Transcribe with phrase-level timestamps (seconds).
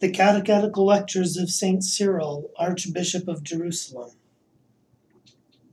[0.00, 1.82] The Catechetical Lectures of St.
[1.82, 4.12] Cyril, Archbishop of Jerusalem.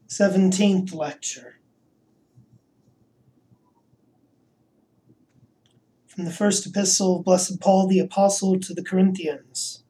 [0.07, 1.59] Seventeenth Lecture.
[6.07, 9.83] From the first epistle of Blessed Paul the Apostle to the Corinthians.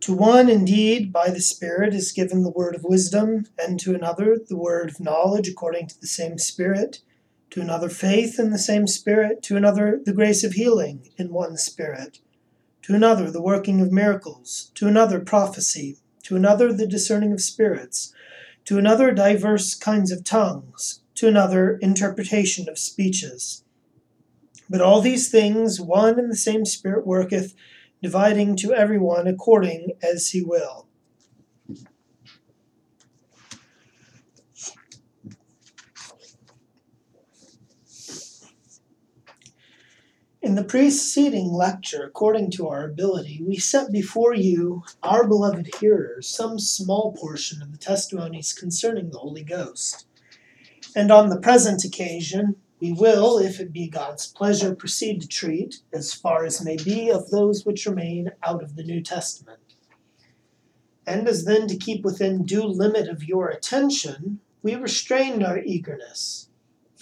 [0.00, 4.36] To one, indeed, by the Spirit is given the word of wisdom, and to another
[4.44, 6.98] the word of knowledge according to the same Spirit,
[7.50, 11.56] to another faith in the same Spirit, to another the grace of healing in one
[11.56, 12.18] Spirit
[12.82, 18.12] to another the working of miracles, to another prophecy, to another the discerning of spirits,
[18.64, 23.64] to another diverse kinds of tongues, to another interpretation of speeches.
[24.68, 27.54] But all these things one and the same Spirit worketh,
[28.02, 30.88] dividing to every one according as he will.
[40.42, 46.26] In the preceding lecture, according to our ability, we set before you, our beloved hearers,
[46.26, 50.04] some small portion of the testimonies concerning the Holy Ghost.
[50.96, 55.76] And on the present occasion, we will, if it be God's pleasure, proceed to treat,
[55.92, 59.60] as far as may be, of those which remain out of the New Testament.
[61.06, 66.48] And as then to keep within due limit of your attention, we restrained our eagerness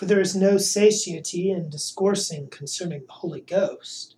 [0.01, 4.17] for there is no satiety in discoursing concerning the Holy Ghost.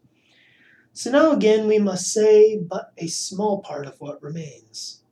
[0.93, 5.03] So now again we must say but a small part of what remains.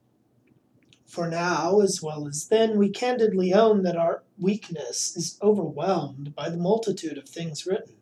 [1.06, 6.48] For now, as well as then, we candidly own that our weakness is overwhelmed by
[6.48, 7.96] the multitude of things written.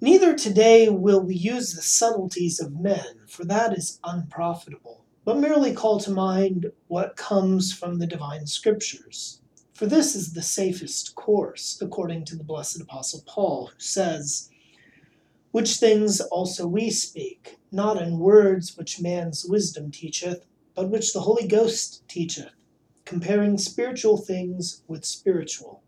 [0.00, 5.72] Neither today will we use the subtleties of men, for that is unprofitable, but merely
[5.72, 9.42] call to mind what comes from the divine scriptures
[9.78, 14.50] for this is the safest course, according to the blessed Apostle Paul, who says,
[15.52, 21.20] Which things also we speak, not in words which man's wisdom teacheth, but which the
[21.20, 22.56] Holy Ghost teacheth,
[23.04, 25.80] comparing spiritual things with spiritual.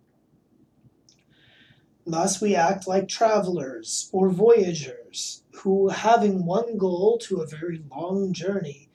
[2.07, 8.33] Thus we act like travelers or voyagers, who, having one goal to a very long
[8.33, 8.89] journey,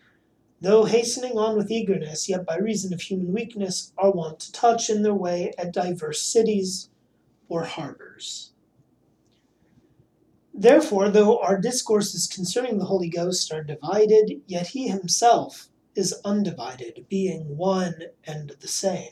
[0.61, 4.89] though hastening on with eagerness, yet by reason of human weakness are wont to touch
[4.89, 6.89] in their way at diverse cities
[7.49, 8.51] or harbors.
[10.53, 17.05] Therefore, though our discourses concerning the Holy Ghost are divided, yet he himself is undivided,
[17.09, 19.11] being one and the same.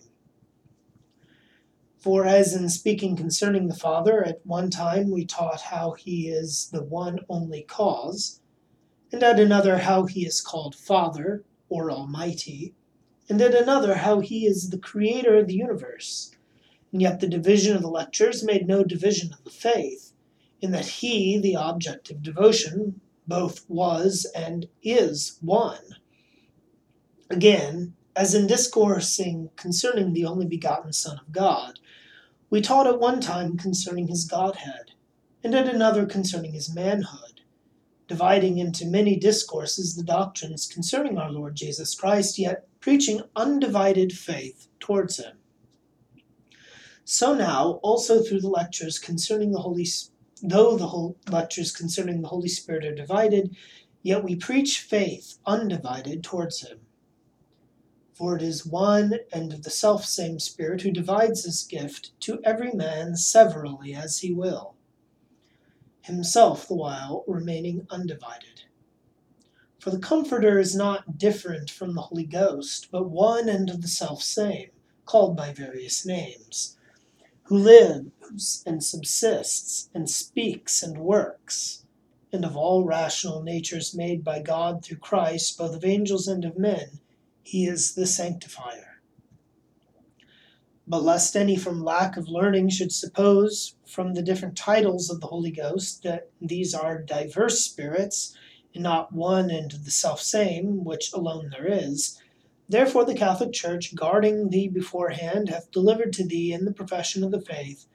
[1.98, 6.70] For as in speaking concerning the Father, at one time we taught how he is
[6.72, 8.42] the one only cause
[9.14, 12.74] and at another how he is called Father or Almighty,
[13.30, 16.32] and at another how he is the creator of the universe.
[16.92, 20.14] And yet the division of the lectures made no division of the faith,
[20.62, 25.98] in that he, the object of devotion, both was and is one.
[27.30, 31.80] Again, as in discoursing concerning the only begotten Son of God,
[32.50, 34.94] we taught at one time concerning his Godhead,
[35.44, 37.33] and at another concerning his manhood
[38.08, 44.68] dividing into many discourses the doctrines concerning our Lord Jesus Christ, yet preaching undivided faith
[44.80, 45.38] towards him.
[47.06, 49.88] So now, also through the lectures concerning the Holy
[50.42, 53.56] though the whole lectures concerning the Holy Spirit are divided,
[54.02, 56.82] yet we preach faith undivided towards him.
[58.14, 62.74] For it is one and the self same Spirit who divides his gift to every
[62.74, 64.76] man severally as he will
[66.04, 68.64] himself the while remaining undivided.
[69.80, 74.22] For the Comforter is not different from the Holy Ghost, but one and the self
[74.22, 74.70] same,
[75.06, 76.78] called by various names,
[77.44, 81.86] who lives and subsists and speaks and works,
[82.32, 86.58] and of all rational natures made by God through Christ, both of angels and of
[86.58, 87.00] men,
[87.44, 88.93] he is the sanctifier.
[90.94, 95.26] But lest any from lack of learning should suppose from the different titles of the
[95.26, 98.38] Holy Ghost that these are diverse spirits,
[98.76, 102.22] and not one and the self same, which alone there is,
[102.70, 107.32] therefore the Catholic Church, guarding thee beforehand, hath delivered to thee in the profession of
[107.32, 107.88] the faith,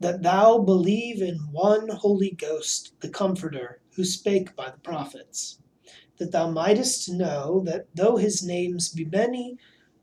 [0.00, 5.60] that thou believe in one Holy Ghost, the Comforter, who spake by the prophets,
[6.18, 9.56] that thou mightest know that though his names be many,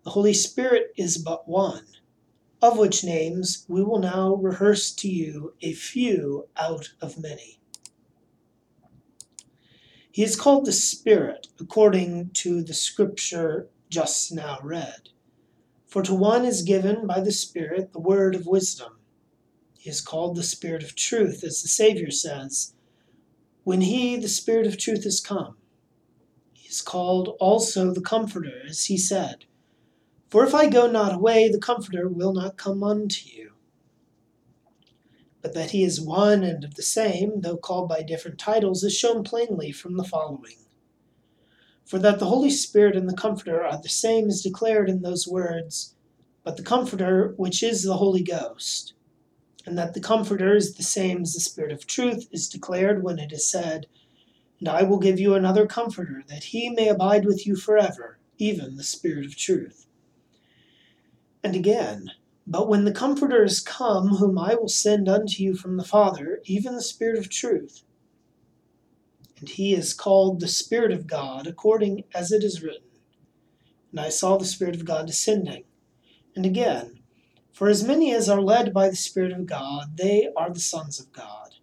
[0.06, 1.86] the Holy Spirit is but one
[2.62, 7.59] of which names we will now rehearse to you a few out of many.
[10.12, 15.09] He is called the Spirit, according to the scripture just now read.
[15.86, 18.98] For to one is given by the Spirit the word of wisdom.
[19.77, 22.74] He is called the Spirit of truth, as the Saviour says,
[23.63, 25.57] When he, the Spirit of truth, is come,
[26.51, 29.45] he is called also the Comforter, as he said,
[30.29, 33.53] For if I go not away, the Comforter will not come unto you.
[35.41, 38.97] But that he is one and of the same, though called by different titles, is
[38.97, 40.57] shown plainly from the following.
[41.85, 45.27] For that the Holy Spirit and the Comforter are the same is declared in those
[45.27, 45.95] words,
[46.44, 48.94] But the Comforter, which is the Holy Ghost
[49.68, 53.19] and that the Comforter is the same as the Spirit of truth, is declared when
[53.19, 53.85] it is said,
[54.59, 58.77] And I will give you another Comforter, that he may abide with you forever, even
[58.77, 59.87] the Spirit of truth.
[61.44, 62.12] And again,
[62.45, 66.42] But when the Comforter is come, whom I will send unto you from the Father,
[66.45, 67.84] even the Spirit of truth,
[69.39, 72.88] and he is called the Spirit of God, according as it is written,
[73.92, 75.66] And I saw the Spirit of God descending.
[76.36, 77.00] And again,
[77.51, 81.00] for as many as are led by the Spirit of God, they are the sons
[81.00, 81.56] of God.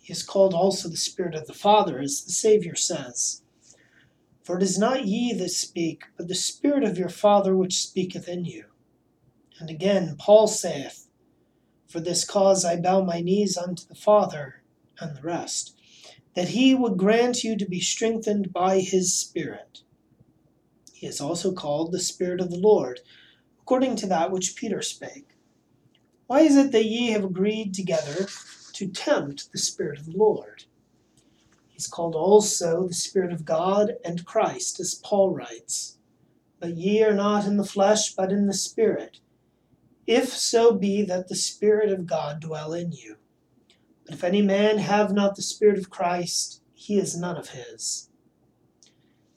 [0.00, 3.42] He is called also the Spirit of the Father, as the Saviour says.
[4.48, 8.26] For it is not ye that speak, but the Spirit of your Father which speaketh
[8.26, 8.64] in you.
[9.60, 11.06] And again, Paul saith,
[11.86, 14.62] For this cause I bow my knees unto the Father,
[14.98, 15.76] and the rest,
[16.32, 19.82] that he would grant you to be strengthened by his Spirit.
[20.94, 23.00] He is also called the Spirit of the Lord
[23.60, 25.28] according to that which Peter spake.
[26.26, 28.28] Why is it that ye have agreed together
[28.72, 30.64] to tempt the Spirit of the Lord?
[31.78, 35.96] He's called also the Spirit of God and Christ, as Paul writes.
[36.58, 39.20] But ye are not in the flesh, but in the Spirit,
[40.04, 43.18] if so be that the Spirit of God dwell in you.
[44.04, 48.08] But if any man have not the Spirit of Christ, he is none of his.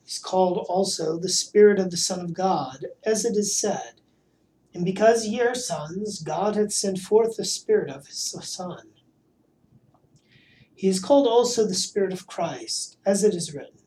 [0.04, 4.02] He's called also the Spirit of the Son of God, as it is said,
[4.74, 8.91] and because ye are sons, God hath sent forth the Spirit of his Son.
[10.82, 13.82] He is called also the Spirit of Christ, as it is written,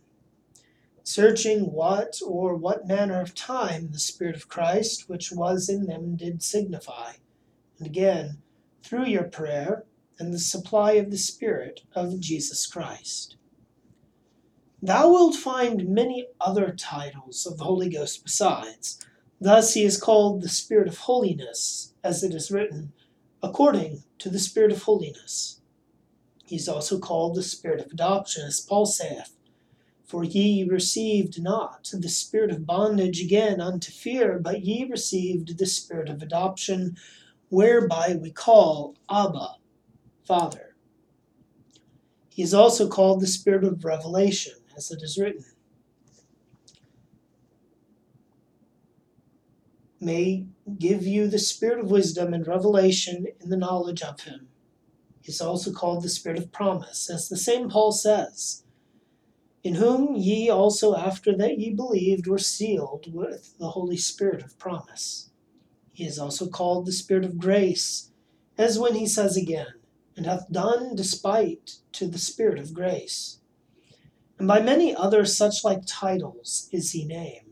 [1.02, 6.14] searching what or what manner of time the Spirit of Christ which was in them
[6.14, 7.14] did signify.
[7.78, 8.42] And again,
[8.84, 9.86] through your prayer
[10.20, 13.34] and the supply of the Spirit of Jesus Christ.
[14.80, 19.04] Thou wilt find many other titles of the Holy Ghost besides
[19.40, 22.92] Thus he is called the Spirit of holiness, as it is written,
[23.42, 25.60] according to the Spirit of holiness.
[26.54, 29.36] He is also called the Spirit of adoption, as Paul saith,
[30.04, 35.66] For ye received not the spirit of bondage again unto fear, but ye received the
[35.66, 36.96] Spirit of adoption,
[37.48, 39.56] whereby we call Abba,
[40.22, 40.76] Father.
[42.28, 45.56] He is also called the Spirit of revelation, as it is written,
[49.98, 50.46] may
[50.78, 54.50] give you the spirit of wisdom and revelation in the knowledge of him.
[55.26, 58.62] Is also called the spirit of promise, as the same Paul says,
[59.62, 64.58] in whom ye also after that ye believed were sealed with the Holy Spirit of
[64.58, 65.30] promise.
[65.94, 68.10] He is also called the spirit of grace,
[68.58, 69.74] as when he says again,
[70.14, 73.40] and hath done despite to the spirit of grace.
[74.38, 77.43] And by many other such like titles is he named.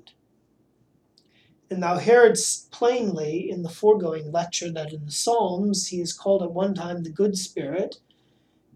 [1.72, 6.42] And thou heardst plainly in the foregoing lecture that in the Psalms he is called
[6.42, 7.98] at one time the good spirit,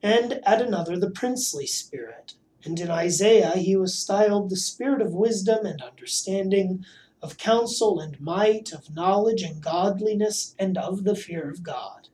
[0.03, 2.37] and at another the princely spirit.
[2.65, 6.87] And in Isaiah he was styled the spirit of wisdom and understanding,
[7.21, 12.09] of counsel and might, of knowledge and godliness, and of the fear of God.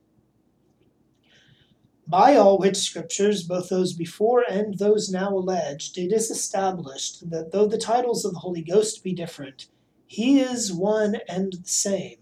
[2.05, 7.53] By all which scriptures, both those before and those now alleged, it is established that
[7.53, 9.67] though the titles of the Holy Ghost be different,
[10.13, 12.19] he is one and the same,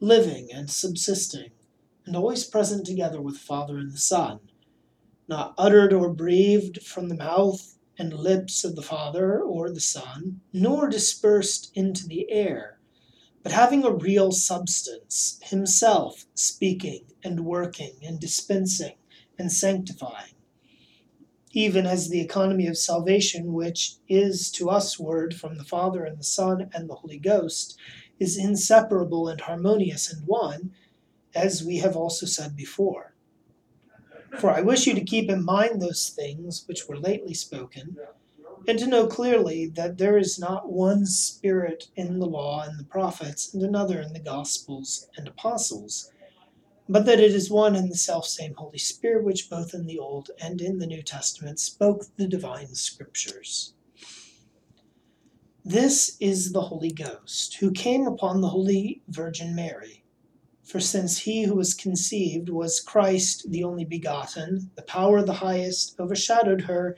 [0.00, 1.50] living and subsisting,
[2.04, 4.38] and always present together with the Father and the Son,
[5.26, 10.42] not uttered or breathed from the mouth and lips of the Father or the Son,
[10.52, 12.78] nor dispersed into the air,
[13.42, 18.96] but having a real substance, himself speaking and working and dispensing
[19.38, 20.31] and sanctifying
[21.52, 26.18] even as the economy of salvation, which is to us word from the Father and
[26.18, 27.78] the Son and the Holy Ghost,
[28.18, 30.72] is inseparable and harmonious and one,
[31.34, 33.14] as we have also said before.
[34.38, 37.98] For I wish you to keep in mind those things which were lately spoken,
[38.66, 42.84] and to know clearly that there is not one Spirit in the law and the
[42.84, 46.10] prophets, and another in the Gospels and apostles
[46.88, 50.30] but that it is one and the self-same Holy Spirit which both in the Old
[50.40, 53.74] and in the New Testament spoke the divine scriptures.
[55.64, 60.02] This is the Holy Ghost, who came upon the Holy Virgin Mary,
[60.64, 65.34] For since he who was conceived was Christ the only begotten, the power of the
[65.34, 66.96] highest overshadowed her,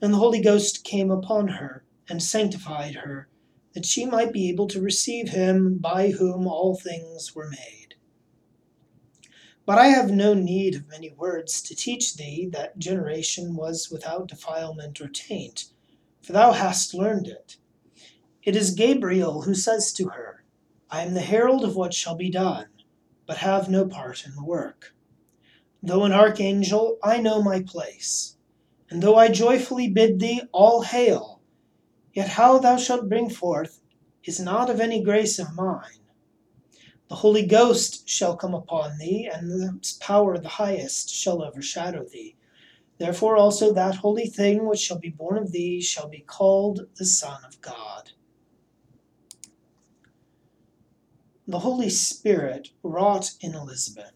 [0.00, 3.28] and the Holy Ghost came upon her, and sanctified her,
[3.72, 7.83] that she might be able to receive him by whom all things were made.
[9.66, 14.28] But I have no need of many words to teach thee that generation was without
[14.28, 15.70] defilement or taint,
[16.20, 17.56] for thou hast learned it.
[18.42, 20.44] It is Gabriel who says to her,
[20.90, 22.66] I am the herald of what shall be done,
[23.26, 24.94] but have no part in the work.
[25.82, 28.36] Though an archangel, I know my place.
[28.90, 31.40] And though I joyfully bid thee, All hail!
[32.12, 33.80] Yet how thou shalt bring forth
[34.24, 36.03] is not of any grace of mine.
[37.08, 42.04] The Holy Ghost shall come upon thee, and the power of the highest shall overshadow
[42.04, 42.36] thee.
[42.98, 47.04] Therefore also that holy thing which shall be born of thee shall be called the
[47.04, 48.12] Son of God.
[51.46, 54.14] The Holy Spirit wrought in Elizabeth,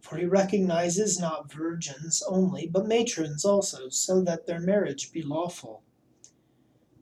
[0.00, 5.82] for he recognizes not virgins only, but matrons also, so that their marriage be lawful.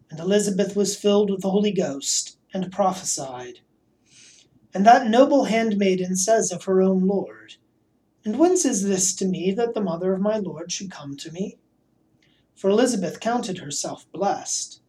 [0.08, 3.60] And Elizabeth was filled with the Holy Ghost, and prophesied.
[4.74, 7.56] And that noble handmaiden says of her own Lord,
[8.24, 11.30] And whence is this to me that the mother of my Lord should come to
[11.30, 11.58] me?
[12.54, 14.80] For Elizabeth counted herself blessed.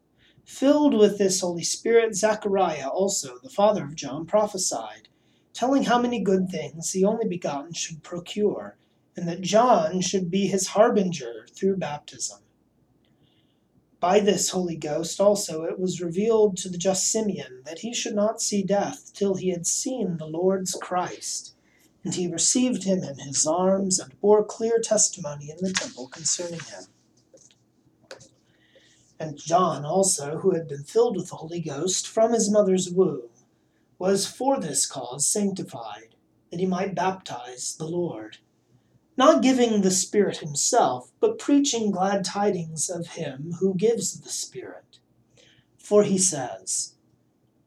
[0.46, 5.08] Filled with this Holy Spirit, Zachariah also, the father of John, prophesied,
[5.54, 8.78] telling how many good things the only begotten should procure,
[9.16, 12.40] and that John should be his harbinger through baptism.
[14.04, 18.16] By this Holy Ghost also it was revealed to the just Simeon that he should
[18.16, 21.56] not see death till he had seen the Lord's Christ.
[22.04, 26.60] And he received him in his arms and bore clear testimony in the temple concerning
[26.60, 26.84] him.
[29.18, 33.30] And John also, who had been filled with the Holy Ghost from his mother's womb,
[34.00, 36.16] was for this cause sanctified,
[36.52, 38.40] that he might baptize the Lord,
[39.16, 45.00] not giving the Spirit himself, but preaching glad tidings of him who gives the Spirit.
[45.78, 46.96] For he says,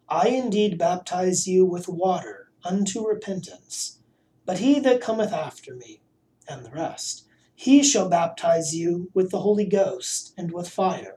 [0.09, 3.99] I indeed baptize you with water unto repentance,
[4.45, 6.01] but he that cometh after me,
[6.49, 11.17] and the rest, he shall baptize you with the Holy Ghost and with fire.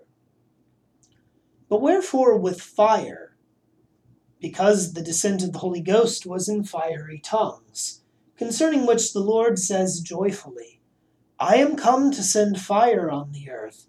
[1.67, 3.35] But wherefore with fire?
[4.39, 8.01] Because the descent of the Holy Ghost was in fiery tongues,
[8.39, 10.79] concerning which the Lord says joyfully,
[11.37, 13.87] I am come to send fire on the earth,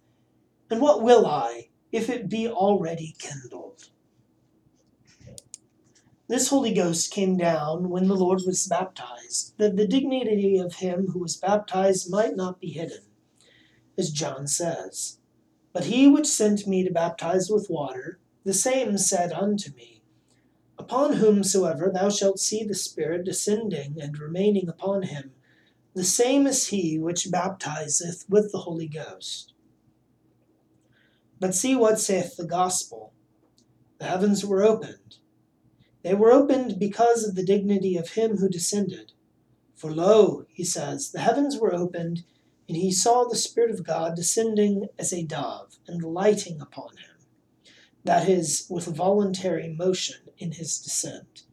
[0.68, 3.90] and what will I, if it be already kindled?
[6.26, 11.06] This Holy Ghost came down when the Lord was baptized, that the dignity of him
[11.12, 13.02] who was baptized might not be hidden,
[13.96, 15.18] as John says.
[15.72, 19.99] But he which sent me to baptize with water, the same said unto me,
[20.80, 25.32] Upon whomsoever thou shalt see the Spirit descending and remaining upon him,
[25.92, 29.52] the same is he which baptizeth with the Holy Ghost.
[31.38, 33.12] But see what saith the gospel.
[33.98, 35.16] The heavens were opened.
[36.02, 39.12] They were opened because of the dignity of him who descended.
[39.74, 42.24] For lo, he says, the heavens were opened,
[42.68, 47.26] and he saw the Spirit of God descending as a dove and lighting upon him.
[48.02, 51.44] That is, with voluntary motion in his descent.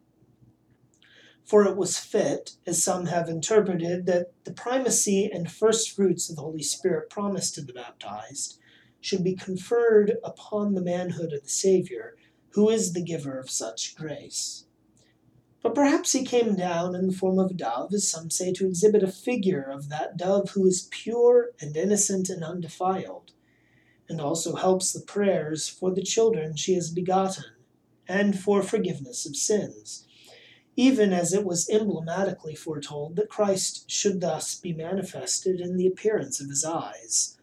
[1.44, 6.36] For it was fit, as some have interpreted, that the primacy and first fruits of
[6.36, 8.58] the Holy Spirit promised to the baptized
[9.00, 12.16] should be conferred upon the manhood of the Saviour,
[12.50, 14.66] who is the giver of such grace.
[15.62, 18.66] But perhaps he came down in the form of a dove, as some say, to
[18.66, 23.32] exhibit a figure of that dove who is pure and innocent and undefiled,
[24.08, 27.44] and also helps the prayers for the children she has begotten,
[28.08, 30.06] and for forgiveness of sins,
[30.76, 36.40] even as it was emblematically foretold that Christ should thus be manifested in the appearance
[36.40, 37.36] of his eyes.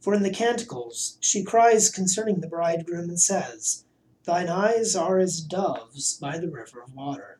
[0.00, 3.84] For in the Canticles she cries concerning the bridegroom and says,
[4.24, 7.38] Thine eyes are as doves by the river of water.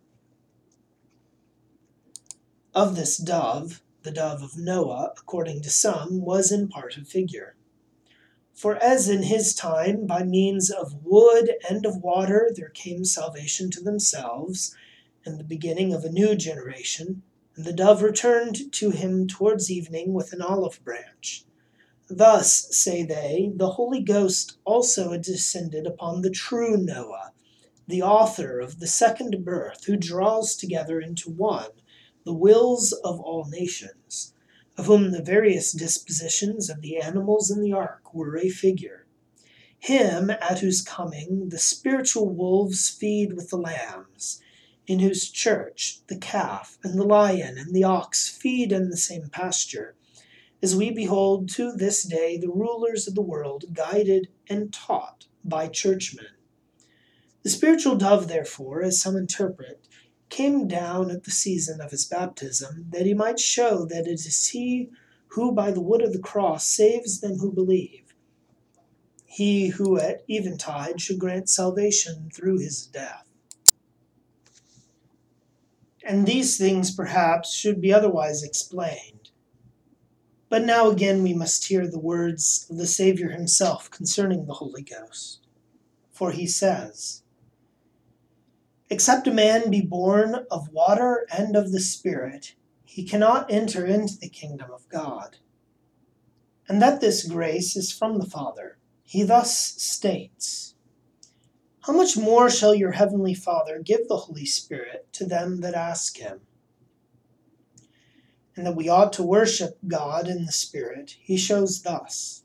[2.74, 7.56] Of this dove, the dove of Noah, according to some, was in part a figure.
[8.54, 13.68] For as in his time, by means of wood and of water, there came salvation
[13.72, 14.76] to themselves,
[15.26, 17.22] and the beginning of a new generation,
[17.56, 21.44] and the dove returned to him towards evening with an olive branch.
[22.08, 27.32] Thus, say they, the Holy Ghost also descended upon the true Noah,
[27.88, 31.70] the author of the second birth, who draws together into one
[32.24, 34.33] the wills of all nations,
[34.76, 39.06] of whom the various dispositions of the animals in the ark were a figure.
[39.78, 44.40] Him at whose coming the spiritual wolves feed with the lambs,
[44.86, 49.28] in whose church the calf and the lion and the ox feed in the same
[49.28, 49.94] pasture,
[50.62, 55.68] as we behold to this day the rulers of the world guided and taught by
[55.68, 56.26] churchmen.
[57.42, 59.86] The spiritual dove, therefore, as some interpret,
[60.34, 64.48] came down at the season of his baptism, that he might show that it is
[64.48, 64.90] he
[65.28, 68.12] who by the wood of the cross saves them who believe.
[69.26, 73.28] He who at eventide should grant salvation through his death.
[76.02, 79.30] And these things perhaps should be otherwise explained.
[80.48, 84.82] But now again we must hear the words of the Saviour himself concerning the Holy
[84.82, 85.46] Ghost.
[86.10, 87.23] For he says,
[88.90, 94.16] Except a man be born of water and of the Spirit, he cannot enter into
[94.18, 95.38] the kingdom of God.
[96.68, 100.74] And that this grace is from the Father, he thus states
[101.80, 106.18] How much more shall your heavenly Father give the Holy Spirit to them that ask
[106.18, 106.42] him?
[108.56, 112.43] And that we ought to worship God in the Spirit, he shows thus.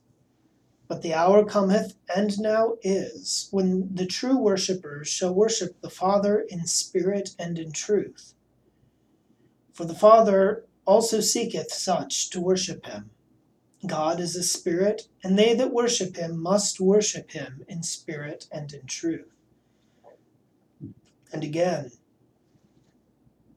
[0.89, 6.41] But the hour cometh, and now is, when the true worshippers shall worship the Father
[6.41, 8.33] in spirit and in truth.
[9.71, 13.11] For the Father also seeketh such to worship him.
[13.85, 18.73] God is a spirit, and they that worship him must worship him in spirit and
[18.73, 19.31] in truth.
[21.31, 21.91] And again,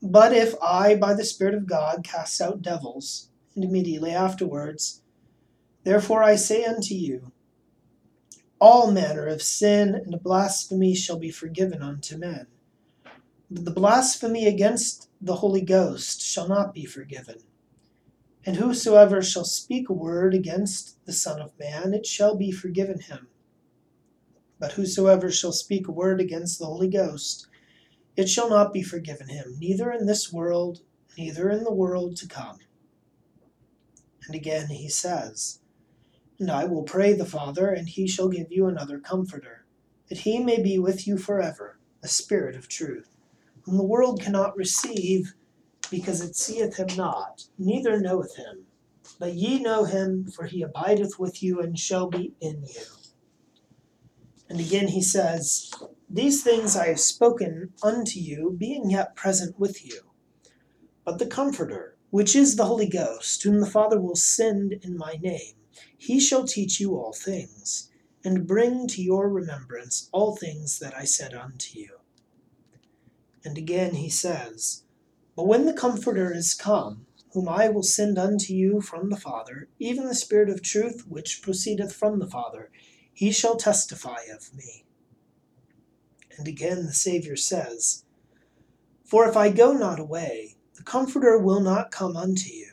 [0.02, 5.01] but if I, by the Spirit of God, cast out devils, and immediately afterwards,
[5.84, 7.32] Therefore I say unto you,
[8.60, 12.46] all manner of sin and blasphemy shall be forgiven unto men.
[13.50, 17.40] But the blasphemy against the Holy Ghost shall not be forgiven.
[18.46, 23.00] And whosoever shall speak a word against the Son of Man, it shall be forgiven
[23.00, 23.28] him.
[24.58, 27.48] But whosoever shall speak a word against the Holy Ghost,
[28.16, 30.82] it shall not be forgiven him, neither in this world,
[31.18, 32.58] neither in the world to come.
[34.26, 35.58] And again he says,
[36.42, 39.64] and I will pray the Father, and he shall give you another Comforter,
[40.08, 43.16] that he may be with you forever, the Spirit of truth,
[43.62, 45.34] whom the world cannot receive,
[45.88, 48.66] because it seeth him not, neither knoweth him.
[49.20, 52.82] But ye know him, for he abideth with you, and shall be in you.
[54.48, 55.70] And again he says,
[56.10, 60.00] These things I have spoken unto you, being yet present with you.
[61.04, 65.16] But the Comforter, which is the Holy Ghost, whom the Father will send in my
[65.22, 65.54] name,
[65.96, 67.90] he shall teach you all things,
[68.24, 71.98] and bring to your remembrance all things that I said unto you.
[73.44, 74.84] And again he says,
[75.34, 79.68] But when the Comforter is come, whom I will send unto you from the Father,
[79.78, 82.70] even the Spirit of truth which proceedeth from the Father,
[83.12, 84.84] he shall testify of me.
[86.38, 88.04] And again the Saviour says,
[89.04, 92.72] For if I go not away, the Comforter will not come unto you.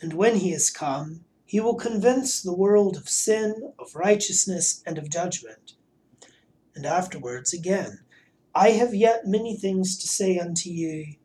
[0.00, 4.96] And when he is come, he will convince the world of sin, of righteousness, and
[4.96, 5.72] of judgment.
[6.76, 8.04] And afterwards again,
[8.54, 11.16] I have yet many things to say unto you,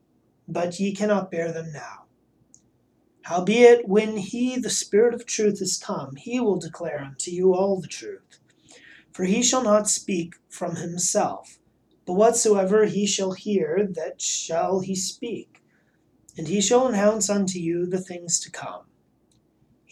[0.47, 2.05] but ye cannot bear them now.
[3.21, 7.79] Howbeit, when he, the Spirit of truth, is come, he will declare unto you all
[7.79, 8.39] the truth.
[9.11, 11.59] For he shall not speak from himself,
[12.03, 15.61] but whatsoever he shall hear, that shall he speak.
[16.35, 18.85] And he shall announce unto you the things to come.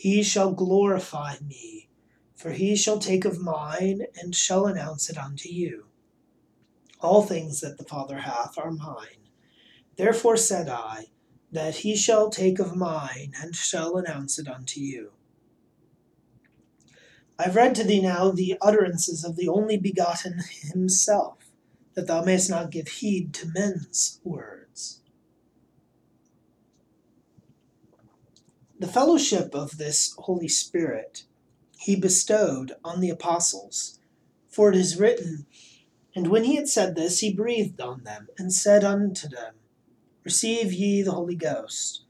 [0.03, 1.87] He shall glorify me,
[2.35, 5.85] for he shall take of mine, and shall announce it unto you.
[6.99, 9.29] All things that the Father hath are mine.
[9.95, 11.05] Therefore said I,
[11.53, 15.13] that he shall take of mine, and shall announce it unto you.
[17.39, 20.41] I have read to thee now the utterances of the only begotten
[20.73, 21.49] himself,
[21.93, 24.62] that thou mayest not give heed to men's words.
[28.83, 31.23] The fellowship of this Holy Spirit
[31.77, 33.97] he bestowed on the apostles.
[34.49, 35.45] For it is written,
[36.13, 39.55] And when he had said this, he breathed on them, and said unto them,
[40.25, 42.03] Receive ye the Holy Ghost.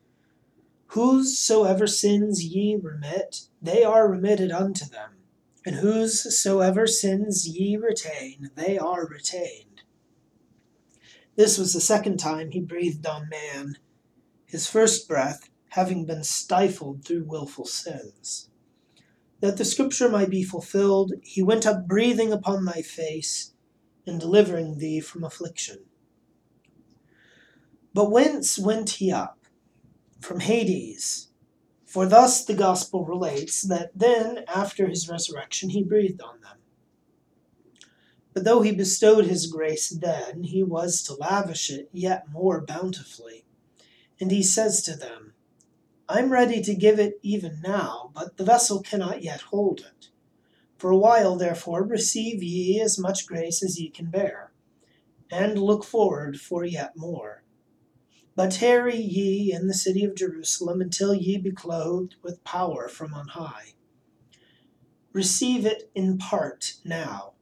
[0.87, 5.17] Whosoever sins ye remit, they are remitted unto them.
[5.63, 9.83] And whosoever sins ye retain, they are retained.
[11.35, 13.77] This was the second time he breathed on man.
[14.47, 18.47] His first breath having been stifled through wilful sins.
[19.39, 23.53] That the scripture might be fulfilled, he went up breathing upon thy face,
[24.05, 25.79] and delivering thee from affliction.
[27.91, 29.39] But whence went he up?
[30.21, 31.29] From Hades.
[31.87, 36.59] For thus the gospel relates that then, after his resurrection, he breathed on them.
[38.33, 43.45] But though he bestowed his grace then, he was to lavish it yet more bountifully.
[44.19, 45.32] And he says to them,
[46.09, 50.09] I'm ready to give it even now, but the vessel cannot yet hold it.
[50.77, 54.51] For a while, therefore, receive ye as much grace as ye can bear,
[55.31, 57.43] and look forward for yet more.
[58.35, 63.13] But tarry ye in the city of Jerusalem until ye be clothed with power from
[63.13, 63.73] on high.
[65.13, 67.33] Receive it in part now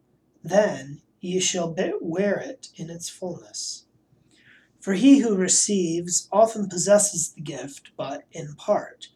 [0.43, 3.80] then ye shall wear it in its fullness.
[4.81, 9.09] For he who receives often possesses the gift, but in part.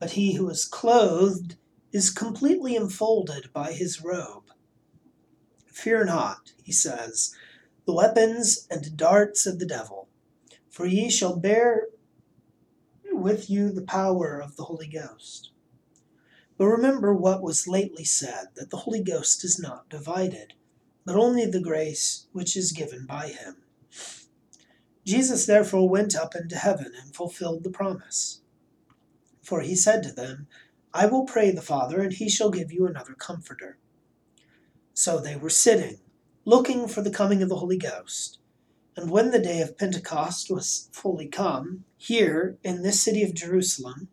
[0.00, 1.54] But he who is clothed
[1.92, 4.50] is completely enfolded by his robe.
[5.66, 7.32] Fear not, he says,
[7.86, 10.08] the weapons and darts of the devil,
[10.68, 11.86] for ye shall bear
[13.12, 15.52] with you the power of the Holy Ghost.
[16.58, 20.54] But remember what was lately said, that the Holy Ghost is not divided,
[21.04, 23.62] but only the grace which is given by him.
[25.10, 28.42] Jesus therefore went up into heaven and fulfilled the promise.
[29.42, 30.46] For he said to them,
[30.94, 33.76] I will pray the Father, and he shall give you another Comforter.
[34.94, 35.98] So they were sitting,
[36.44, 38.38] looking for the coming of the Holy Ghost.
[38.94, 44.10] And when the day of Pentecost was fully come, here in this city of Jerusalem,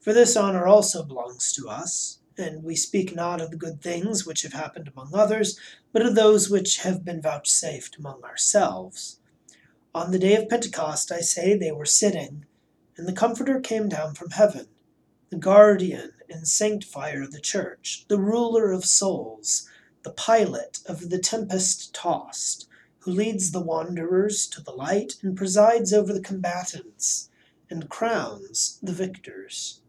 [0.00, 2.20] for this honor also belongs to us.
[2.38, 5.60] And we speak not of the good things which have happened among others,
[5.92, 9.18] but of those which have been vouchsafed among ourselves.
[9.94, 12.46] On the day of Pentecost, I say, they were sitting,
[12.96, 14.68] and the Comforter came down from heaven,
[15.28, 19.68] the guardian and sanctifier of the church, the ruler of souls,
[20.02, 22.68] the pilot of the tempest tossed,
[23.00, 27.28] who leads the wanderers to the light and presides over the combatants
[27.68, 29.82] and crowns the victors.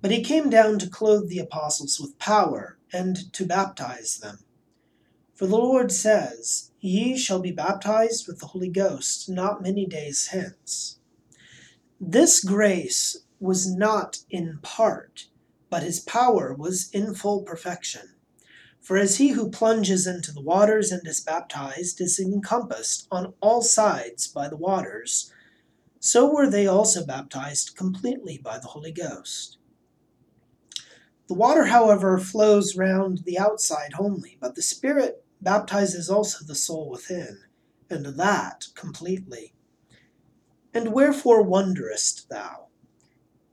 [0.00, 4.38] But he came down to clothe the apostles with power, and to baptize them.
[5.34, 10.26] For the Lord says, Ye shall be baptized with the Holy Ghost not many days
[10.32, 10.98] hence.
[12.00, 15.28] This grace was not in part,
[15.70, 18.16] but his power was in full perfection.
[18.80, 23.62] For as he who plunges into the waters and is baptized is encompassed on all
[23.62, 25.32] sides by the waters,
[26.00, 29.56] so were they also baptized completely by the Holy Ghost.
[31.28, 36.88] The water, however, flows round the outside only, but the Spirit baptizes also the soul
[36.90, 37.40] within,
[37.90, 39.52] and that completely.
[40.74, 42.68] And wherefore wonderest thou?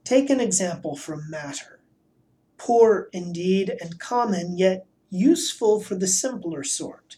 [0.04, 1.80] Take an example from matter,
[2.56, 7.16] poor indeed and common, yet useful for the simpler sort.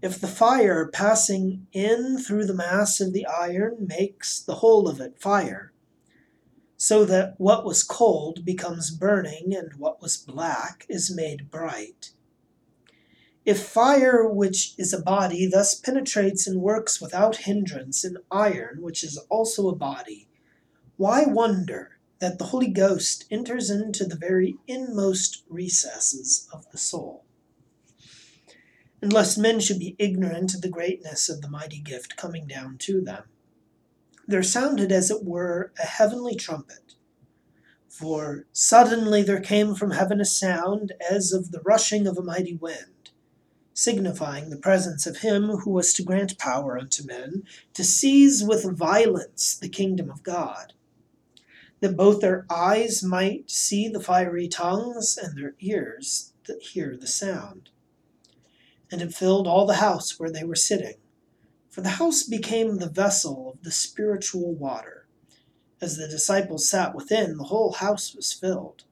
[0.00, 5.00] If the fire passing in through the mass of the iron makes the whole of
[5.00, 5.72] it fire,
[6.76, 12.12] so that what was cold becomes burning and what was black is made bright.
[13.48, 19.02] If fire, which is a body, thus penetrates and works without hindrance in iron, which
[19.02, 20.28] is also a body,
[20.98, 27.24] why wonder that the Holy Ghost enters into the very inmost recesses of the soul?
[29.00, 32.76] And lest men should be ignorant of the greatness of the mighty gift coming down
[32.80, 33.24] to them
[34.28, 36.94] there sounded, as it were, a heavenly trumpet.
[37.88, 42.54] For suddenly there came from heaven a sound as of the rushing of a mighty
[42.54, 42.97] wind,
[43.78, 48.76] signifying the presence of him who was to grant power unto men to seize with
[48.76, 50.72] violence the kingdom of God,
[51.80, 57.06] that both their eyes might see the fiery tongues and their ears that hear the
[57.06, 57.70] sound.
[58.90, 60.94] And it filled all the house where they were sitting
[61.78, 65.06] for the house became the vessel of the spiritual water.
[65.80, 68.82] As the disciples sat within, the whole house was filled.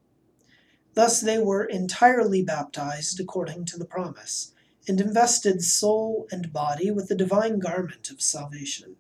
[0.95, 4.53] Thus they were entirely baptized according to the promise,
[4.89, 8.97] and invested soul and body with the divine garment of salvation.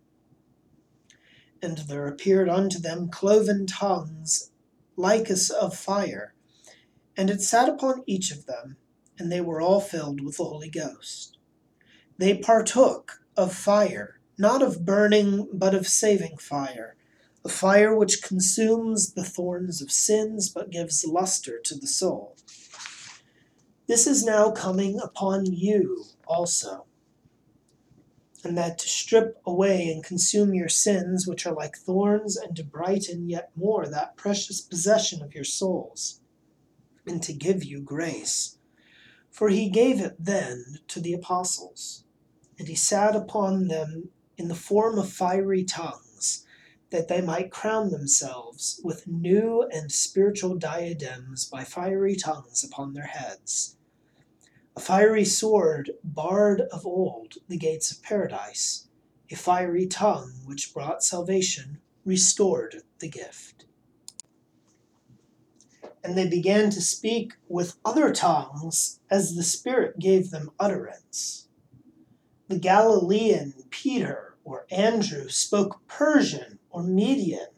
[1.62, 4.50] And there appeared unto them cloven tongues
[4.96, 6.34] like as of fire,
[7.16, 8.76] and it sat upon each of them,
[9.18, 11.38] and they were all filled with the Holy Ghost.
[12.18, 16.96] They partook of fire, not of burning, but of saving fire,
[17.44, 22.36] a fire which consumes the thorns of sins, but gives luster to the soul.
[23.86, 26.86] This is now coming upon you also,
[28.42, 32.64] and that to strip away and consume your sins, which are like thorns, and to
[32.64, 36.20] brighten yet more that precious possession of your souls,
[37.06, 38.58] and to give you grace.
[39.30, 42.04] For he gave it then to the apostles
[42.58, 46.05] and he sat upon them in the form of fiery tongues,
[46.90, 53.06] that they might crown themselves with new and spiritual diadems by fiery tongues upon their
[53.06, 53.76] heads.
[54.76, 58.88] A fiery sword barred of old the gates of paradise,
[59.30, 63.64] a fiery tongue which brought salvation restored the gift.
[66.04, 71.48] And they began to speak with other tongues as the Spirit gave them utterance.
[72.48, 77.48] The Galilean Peter or Andrew spoke Persian or Median.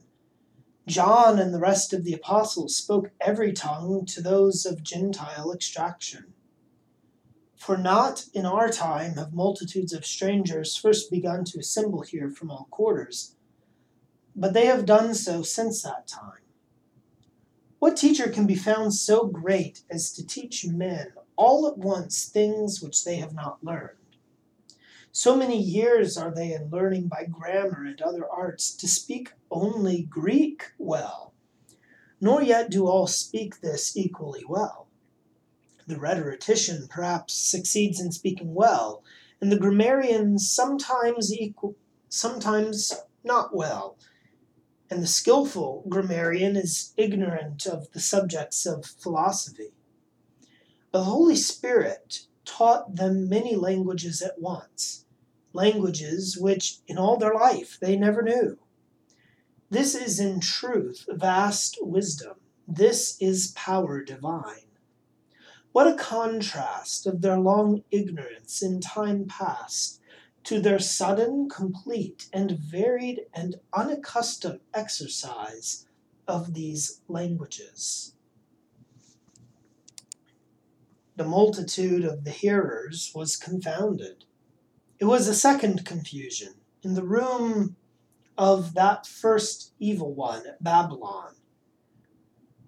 [0.86, 6.32] John and the rest of the apostles spoke every tongue to those of Gentile extraction.
[7.56, 12.50] For not in our time have multitudes of strangers first begun to assemble here from
[12.50, 13.36] all quarters,
[14.34, 16.40] but they have done so since that time.
[17.80, 22.80] What teacher can be found so great as to teach men all at once things
[22.80, 23.97] which they have not learned?
[25.12, 30.02] So many years are they in learning by grammar and other arts to speak only
[30.02, 31.32] Greek well,
[32.20, 34.88] nor yet do all speak this equally well.
[35.86, 39.02] The rhetorician perhaps succeeds in speaking well,
[39.40, 41.76] and the grammarian sometimes equal,
[42.08, 42.92] sometimes
[43.24, 43.96] not well,
[44.90, 49.72] and the skilful grammarian is ignorant of the subjects of philosophy.
[50.92, 55.04] The Holy Spirit taught them many languages at once,
[55.52, 58.58] languages which in all their life they never knew.
[59.68, 62.36] This is in truth vast wisdom.
[62.66, 64.70] This is power divine.
[65.72, 70.00] What a contrast of their long ignorance in time past
[70.44, 75.86] to their sudden, complete, and varied and unaccustomed exercise
[76.26, 78.14] of these languages.
[81.18, 84.24] The multitude of the hearers was confounded.
[85.00, 86.54] It was a second confusion
[86.84, 87.74] in the room
[88.38, 91.34] of that first evil one at Babylon.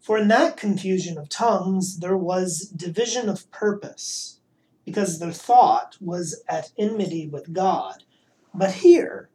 [0.00, 4.40] For in that confusion of tongues there was division of purpose,
[4.84, 8.02] because their thought was at enmity with God.
[8.52, 9.30] But here,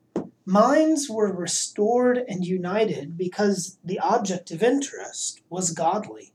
[0.46, 6.34] minds were restored and united because the object of interest was godly.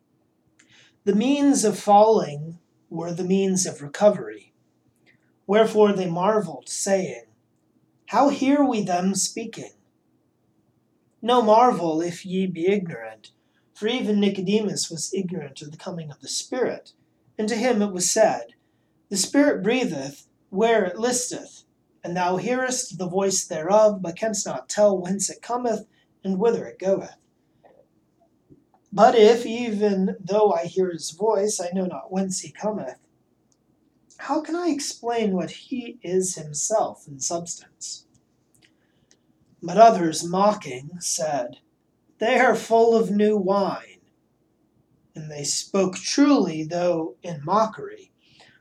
[1.05, 2.57] The means of falling
[2.91, 4.53] were the means of recovery.
[5.47, 7.25] Wherefore they marveled, saying,
[8.07, 9.73] How hear we them speaking?
[11.23, 13.31] No marvel if ye be ignorant,
[13.73, 16.93] for even Nicodemus was ignorant of the coming of the Spirit.
[17.39, 18.55] And to him it was said,
[19.09, 21.65] The Spirit breatheth where it listeth,
[22.03, 25.87] and thou hearest the voice thereof, but canst not tell whence it cometh
[26.25, 27.17] and whither it goeth.
[28.93, 32.99] But if, even though I hear his voice, I know not whence he cometh,
[34.17, 38.07] how can I explain what he is himself in substance?
[39.63, 41.59] But others, mocking, said,
[42.19, 44.01] They are full of new wine.
[45.15, 48.11] And they spoke truly, though in mockery.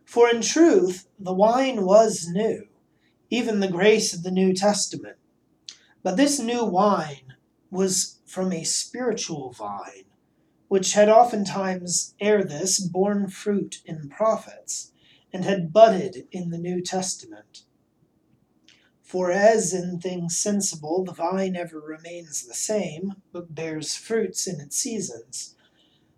[0.05, 2.67] For in truth, the wine was new,
[3.29, 5.17] even the grace of the New Testament.
[6.03, 7.35] But this new wine
[7.69, 10.05] was from a spiritual vine,
[10.69, 14.91] which had oftentimes ere this borne fruit in prophets
[15.33, 17.63] and had budded in the New Testament.
[19.01, 24.61] For as in things sensible the vine ever remains the same, but bears fruits in
[24.61, 25.55] its seasons,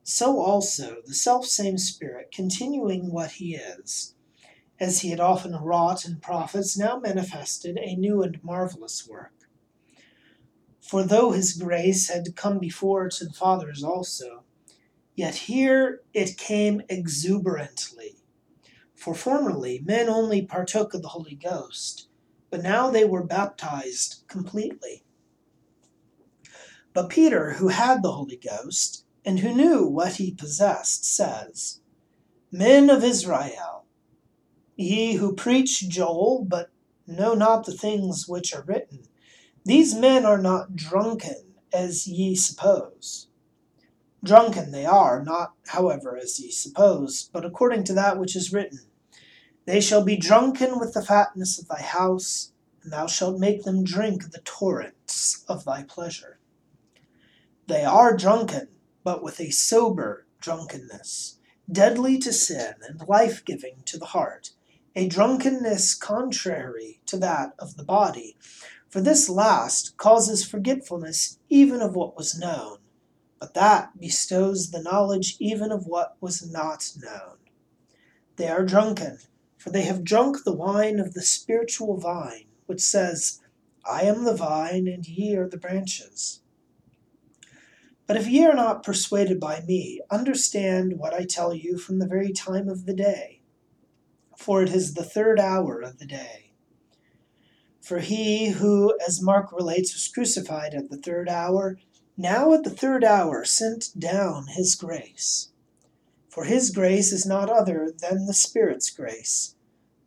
[0.03, 4.15] so also the selfsame Spirit, continuing what he is,
[4.81, 9.40] as he had often wrought in prophets, now manifested a new and marvellous work.
[10.91, 14.43] For though his grace had come before to the fathers also,
[15.15, 18.17] yet here it came exuberantly
[18.93, 22.09] for formerly men only partook of the Holy Ghost,
[22.49, 25.05] but now they were baptized completely.
[26.91, 31.79] But Peter, who had the Holy Ghost, and who knew what he possessed, says,
[32.51, 33.85] Men of Israel,
[34.75, 36.69] ye who preach Joel, but
[37.07, 39.07] know not the things which are written,
[39.63, 43.27] these men are not drunken, as ye suppose.
[44.23, 48.79] Drunken they are, not, however, as ye suppose, but according to that which is written.
[49.65, 53.83] They shall be drunken with the fatness of thy house, and thou shalt make them
[53.83, 56.39] drink the torrents of thy pleasure.
[57.67, 58.69] They are drunken,
[59.03, 61.37] but with a sober drunkenness,
[61.71, 64.51] deadly to sin and life giving to the heart,
[64.95, 68.35] a drunkenness contrary to that of the body.
[68.91, 72.77] For this last causes forgetfulness even of what was known,
[73.39, 77.37] but that bestows the knowledge even of what was not known.
[78.35, 79.19] They are drunken
[79.57, 83.41] for they have drunk the wine of the spiritual vine, which says,
[83.85, 86.41] I am the vine, and ye are the branches.
[88.07, 92.07] But if ye are not persuaded by me, understand what I tell you from the
[92.07, 93.41] very time of the day.
[94.37, 96.50] for it is the third hour of the day.
[97.91, 101.77] For he who, as Mark relates, was crucified at the third hour,
[102.15, 105.49] now at the third hour sent down his grace.
[106.29, 109.55] For his grace is not other than the Spirit's grace.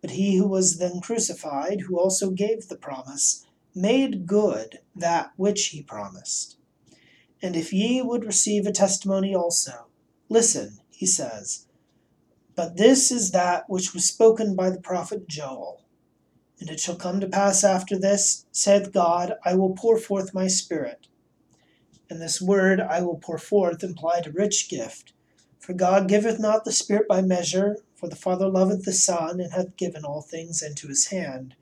[0.01, 3.45] But he who was then crucified, who also gave the promise,
[3.75, 6.57] made good that which he promised.
[7.43, 9.89] And if ye would receive a testimony also,
[10.31, 11.67] listen, he says,
[12.57, 15.84] but this is that which was spoken by the prophet Joel.
[16.61, 20.47] And it shall come to pass after this, saith God, I will pour forth my
[20.47, 21.09] Spirit.
[22.09, 25.13] And this word, I will pour forth, implied a rich gift.
[25.59, 29.53] For God giveth not the Spirit by measure, for the Father loveth the Son, and
[29.53, 31.57] hath given all things into his hand.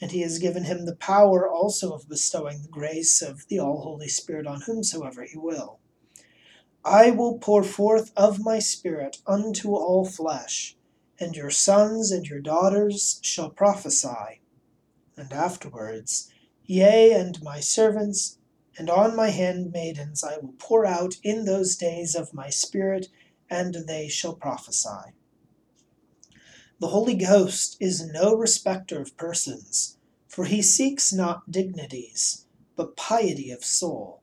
[0.00, 3.80] And he has given him the power also of bestowing the grace of the all
[3.80, 5.80] Holy Spirit on whomsoever he will.
[6.84, 10.76] I will pour forth of my Spirit unto all flesh,
[11.20, 14.40] and your sons and your daughters shall prophesy.
[15.16, 16.30] And afterwards,
[16.64, 18.38] yea, and my servants,
[18.78, 23.08] and on my handmaidens I will pour out in those days of my Spirit,
[23.50, 25.12] and they shall prophesy.
[26.80, 33.50] The Holy Ghost is no respecter of persons, for he seeks not dignities, but piety
[33.50, 34.22] of soul.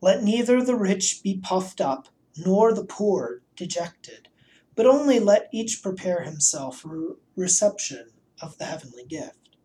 [0.00, 4.28] Let neither the rich be puffed up, nor the poor dejected,
[4.76, 8.10] but only let each prepare himself for reception
[8.40, 9.56] of the heavenly gift.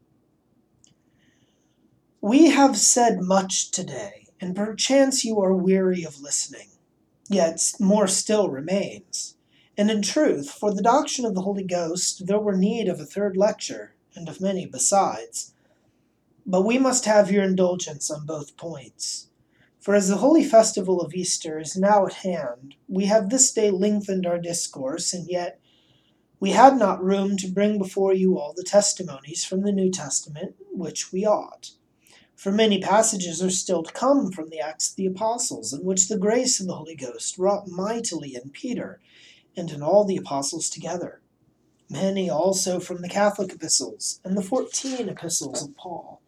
[2.21, 6.69] We have said much today, and perchance you are weary of listening,
[7.27, 9.35] yet more still remains.
[9.77, 13.05] And in truth, for the doctrine of the Holy Ghost there were need of a
[13.05, 15.53] third lecture, and of many besides.
[16.45, 19.27] But we must have your indulgence on both points.
[19.81, 23.71] For as the holy festival of Easter is now at hand, we have this day
[23.71, 25.59] lengthened our discourse, and yet
[26.39, 30.55] we had not room to bring before you all the testimonies from the New Testament,
[30.71, 31.71] which we ought.
[32.35, 36.07] For many passages are still to come from the Acts of the Apostles, in which
[36.07, 38.99] the grace of the Holy Ghost wrought mightily in Peter
[39.57, 41.21] and in all the apostles together.
[41.89, 46.21] Many also from the Catholic epistles and the fourteen epistles of Paul,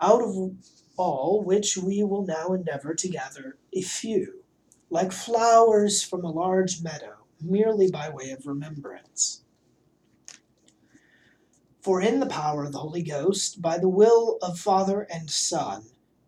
[0.00, 0.56] out of
[0.96, 4.44] all which we will now endeavor to gather a few,
[4.90, 9.42] like flowers from a large meadow, merely by way of remembrance.
[11.80, 15.84] For in the power of the Holy Ghost, by the will of Father and Son,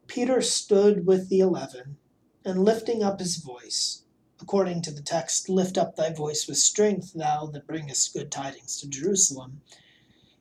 [0.06, 1.98] Peter stood with the eleven,
[2.44, 4.04] and lifting up his voice,
[4.40, 8.78] according to the text, Lift up thy voice with strength, thou that bringest good tidings
[8.80, 9.60] to Jerusalem,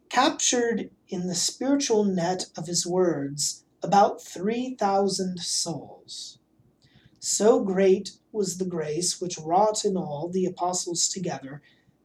[0.09, 6.39] captured in the spiritual net of his words about 3,000 souls.
[7.19, 11.61] So great was the grace which wrought in all the apostles together,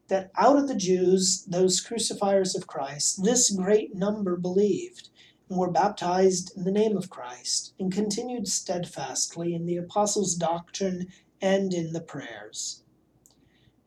[0.08, 5.08] that out of the Jews, those crucifiers of Christ, this great number believed,
[5.48, 11.08] and were baptized in the name of Christ, and continued steadfastly in the apostles' doctrine
[11.40, 12.82] and in the prayers.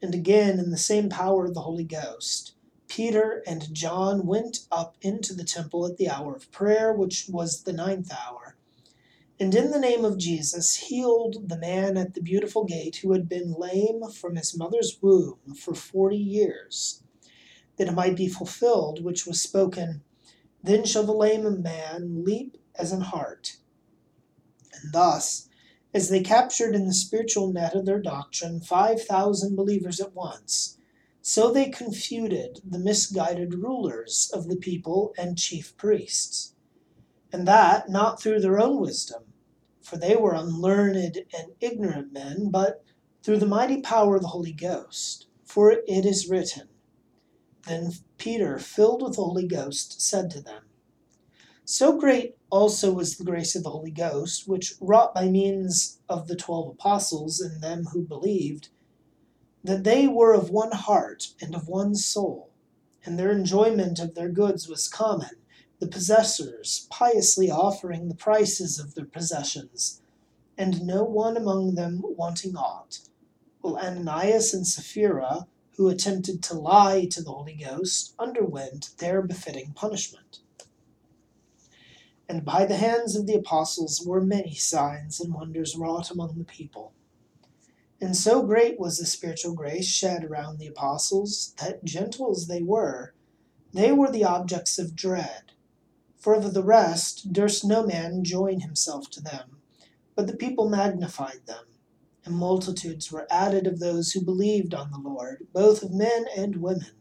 [0.01, 2.53] And again, in the same power of the Holy Ghost,
[2.89, 7.63] Peter and John went up into the temple at the hour of prayer, which was
[7.63, 8.57] the ninth hour,
[9.39, 13.29] and in the name of Jesus healed the man at the beautiful gate who had
[13.29, 17.03] been lame from his mother's womb for forty years,
[17.77, 20.03] that it might be fulfilled which was spoken,
[20.63, 23.57] Then shall the lame man leap as an hart.
[24.73, 25.49] And thus,
[25.93, 30.78] as they captured in the spiritual net of their doctrine five thousand believers at once,
[31.29, 36.55] so they confuted the misguided rulers of the people and chief priests,
[37.31, 39.21] and that not through their own wisdom,
[39.79, 42.83] for they were unlearned and ignorant men, but
[43.21, 45.27] through the mighty power of the Holy Ghost.
[45.45, 46.67] For it is written,
[47.67, 50.63] Then Peter, filled with the Holy Ghost, said to them,
[51.63, 56.27] So great also was the grace of the Holy Ghost, which wrought by means of
[56.27, 58.69] the twelve apostles and them who believed
[59.63, 62.49] that they were of one heart and of one soul,
[63.05, 65.31] and their enjoyment of their goods was common,
[65.79, 70.01] the possessors piously offering the prices of their possessions,
[70.57, 72.99] and no one among them wanting aught.
[73.61, 75.47] While Ananias and Sapphira,
[75.77, 80.39] who attempted to lie to the Holy Ghost, underwent their befitting punishment.
[82.27, 86.43] And by the hands of the apostles were many signs and wonders wrought among the
[86.43, 86.93] people.
[88.01, 92.61] And so great was the spiritual grace shed around the apostles that, gentle as they
[92.61, 93.13] were,
[93.73, 95.51] they were the objects of dread.
[96.17, 99.61] For of the rest durst no man join himself to them,
[100.15, 101.65] but the people magnified them,
[102.25, 106.57] and multitudes were added of those who believed on the Lord, both of men and
[106.57, 106.91] women.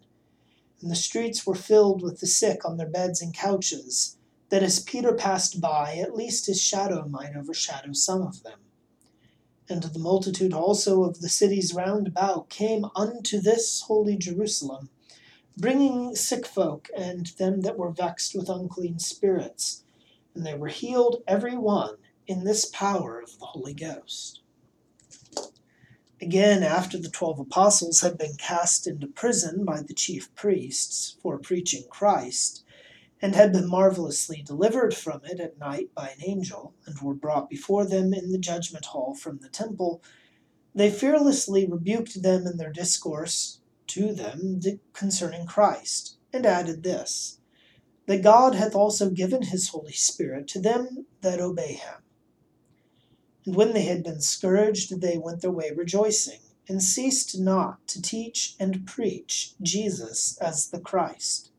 [0.81, 4.17] and the streets were filled with the sick on their beds and couches,
[4.49, 8.61] that as Peter passed by, at least his shadow might overshadow some of them.
[9.71, 14.89] And the multitude also of the cities round about came unto this holy Jerusalem,
[15.59, 19.85] bringing sick folk and them that were vexed with unclean spirits,
[20.35, 21.97] and they were healed every one
[22.27, 24.41] in this power of the Holy Ghost.
[26.21, 31.39] Again, after the twelve apostles had been cast into prison by the chief priests for
[31.39, 32.65] preaching Christ,
[33.21, 37.51] and had been marvelously delivered from it at night by an angel, and were brought
[37.51, 40.03] before them in the judgment hall from the temple,
[40.75, 44.61] they fearlessly rebuked them in their discourse to them
[44.93, 47.39] concerning Christ, and added this
[48.07, 52.03] that God hath also given his Holy Spirit to them that obey him.
[53.45, 58.01] And when they had been scourged, they went their way rejoicing, and ceased not to
[58.01, 61.51] teach and preach Jesus as the Christ.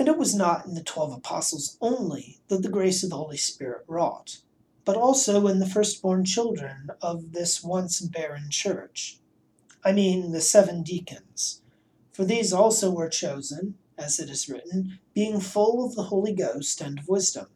[0.00, 3.36] And it was not in the twelve apostles only that the grace of the Holy
[3.36, 4.38] Spirit wrought,
[4.86, 9.18] but also in the firstborn children of this once barren church.
[9.84, 11.60] I mean the seven deacons.
[12.14, 16.80] For these also were chosen, as it is written, being full of the Holy Ghost
[16.80, 17.48] and of wisdom,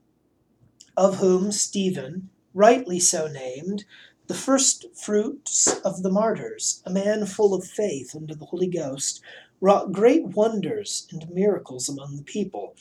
[0.99, 3.87] of whom Stephen, rightly so named,
[4.27, 9.23] the first fruits of the martyrs, a man full of faith of the Holy Ghost,
[9.65, 12.77] wrought great wonders and miracles among the people,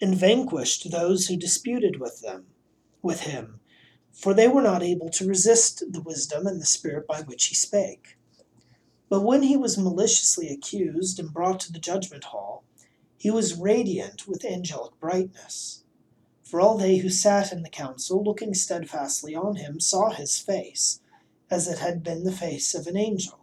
[0.00, 2.46] and vanquished those who disputed with them
[3.02, 3.58] with him,
[4.12, 7.54] for they were not able to resist the wisdom and the spirit by which he
[7.56, 8.16] spake.
[9.08, 12.62] But when he was maliciously accused and brought to the judgment hall,
[13.16, 15.82] he was radiant with angelic brightness.
[16.44, 21.00] For all they who sat in the council, looking steadfastly on him, saw his face,
[21.50, 23.39] as it had been the face of an angel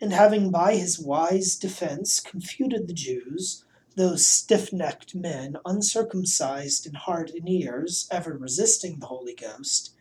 [0.00, 3.64] and having by his wise defence confuted the Jews,
[3.96, 9.94] those stiff necked men, uncircumcised in heart and ears, ever resisting the Holy Ghost,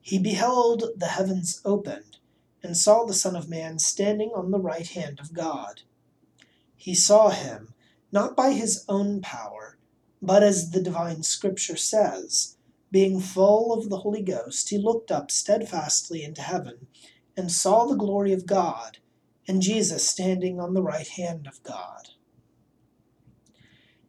[0.00, 2.16] he beheld the heavens opened,
[2.62, 5.82] and saw the Son of Man standing on the right hand of God.
[6.74, 7.74] He saw him,
[8.10, 9.76] not by his own power,
[10.20, 12.56] but as the divine Scripture says,
[12.90, 16.88] being full of the Holy Ghost, he looked up steadfastly into heaven,
[17.36, 18.98] and saw the glory of God
[19.48, 22.10] and Jesus standing on the right hand of God.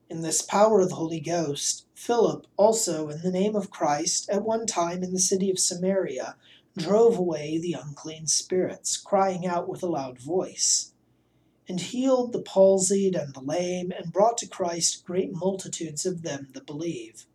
[0.10, 4.44] In this power of the Holy Ghost, Philip also, in the name of Christ, at
[4.44, 6.36] one time in the city of Samaria,
[6.78, 10.92] drove away the unclean spirits, crying out with a loud voice,
[11.68, 16.50] and healed the palsied and the lame, and brought to Christ great multitudes of them
[16.54, 17.26] that believe.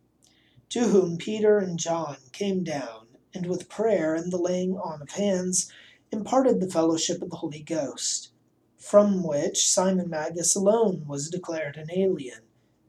[0.69, 5.11] To whom Peter and John came down, and with prayer and the laying on of
[5.11, 5.71] hands,
[6.11, 8.31] imparted the fellowship of the Holy Ghost,
[8.77, 12.41] from which Simon Magus alone was declared an alien,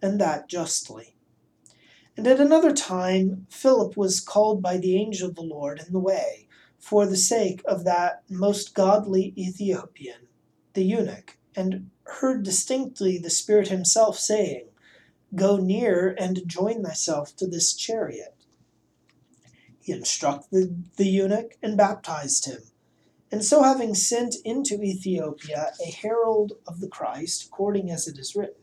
[0.03, 1.17] and that justly.
[2.17, 5.99] And at another time Philip was called by the angel of the Lord in the
[5.99, 6.49] way,
[6.79, 10.29] for the sake of that most godly Ethiopian,
[10.75, 14.69] the eunuch, and heard distinctly the Spirit himself saying,
[15.35, 18.35] Go near and join thyself to this chariot.
[19.81, 22.63] He instructed the eunuch and baptized him
[23.33, 28.37] and so, having sent into Ethiopia a herald of the Christ, according as it is
[28.37, 28.63] written,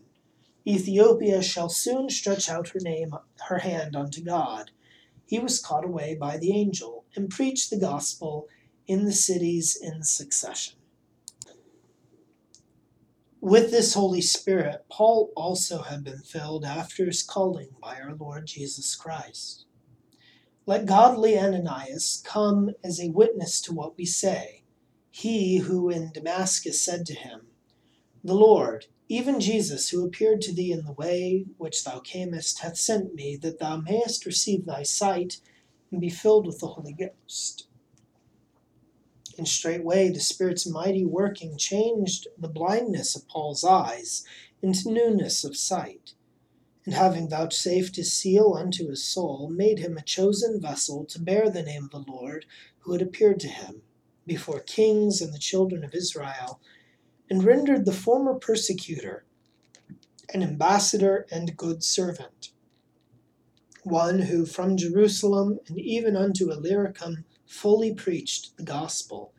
[0.66, 3.14] Ethiopia shall soon stretch out her name,
[3.48, 4.72] her hand unto God.
[5.26, 8.48] He was caught away by the angel, and preached the gospel
[8.88, 10.76] in the cities in succession.
[13.42, 18.46] With this Holy Spirit, Paul also had been filled after his calling by our Lord
[18.46, 19.66] Jesus Christ.
[20.66, 24.64] Let godly Ananias come as a witness to what we say.
[25.12, 27.48] He who in Damascus said to him,
[28.24, 32.78] The Lord, even Jesus, who appeared to thee in the way which thou camest, hath
[32.78, 35.42] sent me, that thou mayest receive thy sight
[35.92, 37.68] and be filled with the Holy Ghost.
[39.38, 44.24] And straightway the Spirit's mighty working changed the blindness of Paul's eyes
[44.62, 46.14] into newness of sight
[46.86, 51.50] and having vouchsafed his seal unto his soul, made him a chosen vessel to bear
[51.50, 52.46] the name of the Lord,
[52.80, 53.82] who had appeared to him
[54.26, 56.60] before kings and the children of Israel,
[57.30, 59.26] and rendered the former persecutor
[60.34, 62.52] an ambassador and good servant,
[63.84, 69.34] one who from Jerusalem and even unto Illyricum fully preached the gospel,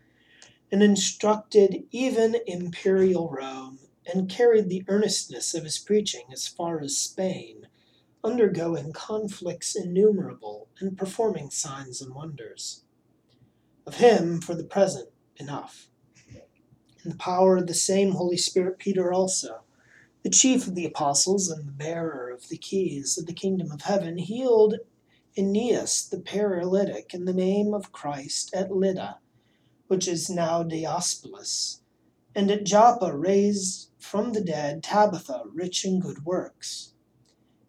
[0.70, 3.78] and instructed even imperial Rome
[4.12, 7.68] and carried the earnestness of his preaching as far as Spain,
[8.22, 12.84] undergoing conflicts innumerable and performing signs and wonders.
[13.86, 15.88] Of him, for the present, enough.
[17.04, 19.64] In the power of the same Holy Spirit, Peter also,
[20.22, 23.82] the chief of the apostles and the bearer of the keys of the kingdom of
[23.82, 24.76] heaven, healed
[25.36, 29.18] Aeneas the paralytic in the name of Christ at Lydda,
[29.88, 31.80] which is now Diospolis,
[32.34, 36.92] and at Joppa raised from the dead Tabitha, rich in good works.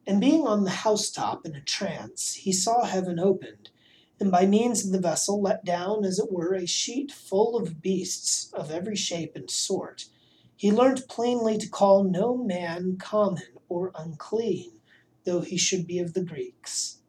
[0.06, 3.70] And being on the housetop in a trance, he saw heaven opened,
[4.20, 7.82] and by means of the vessel let down as it were a sheet full of
[7.82, 10.06] beasts of every shape and sort.
[10.56, 14.82] He learnt plainly to call no man common or unclean,
[15.24, 17.00] though he should be of the Greeks.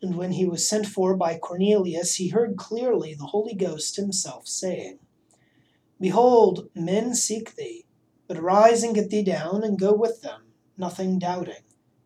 [0.00, 4.46] And when he was sent for by Cornelius, he heard clearly the Holy Ghost himself
[4.46, 5.00] saying,
[6.00, 7.84] Behold, men seek thee,
[8.26, 10.42] but arise and get thee down, and go with them,
[10.76, 11.62] nothing doubting,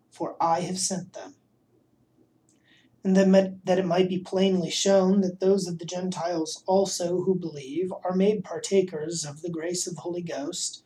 [0.09, 1.35] for I have sent them.
[3.03, 7.93] And that it might be plainly shown that those of the Gentiles also who believe
[8.03, 10.83] are made partakers of the grace of the Holy Ghost,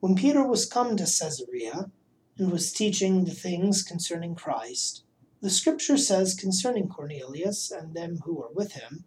[0.00, 1.90] when Peter was come to Caesarea
[2.38, 5.04] and was teaching the things concerning Christ,
[5.42, 9.04] the scripture says concerning Cornelius and them who were with him,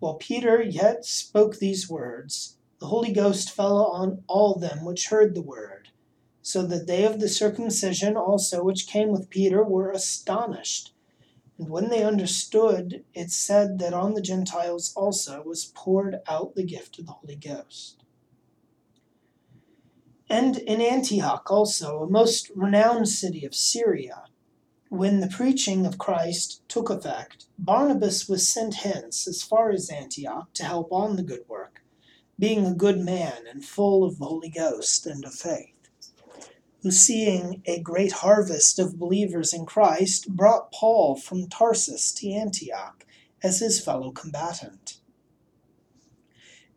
[0.00, 5.34] While Peter yet spoke these words, the Holy Ghost fell on all them which heard
[5.34, 5.88] the word
[6.48, 10.94] so that they of the circumcision also which came with Peter were astonished.
[11.58, 16.62] And when they understood, it said that on the Gentiles also was poured out the
[16.62, 18.02] gift of the Holy Ghost.
[20.30, 24.24] And in Antioch also, a most renowned city of Syria,
[24.88, 30.52] when the preaching of Christ took effect, Barnabas was sent hence as far as Antioch
[30.54, 31.82] to help on the good work,
[32.38, 35.74] being a good man and full of the Holy Ghost and of faith
[36.82, 43.04] who, seeing a great harvest of believers in Christ, brought Paul from Tarsus to Antioch
[43.42, 44.98] as his fellow combatant.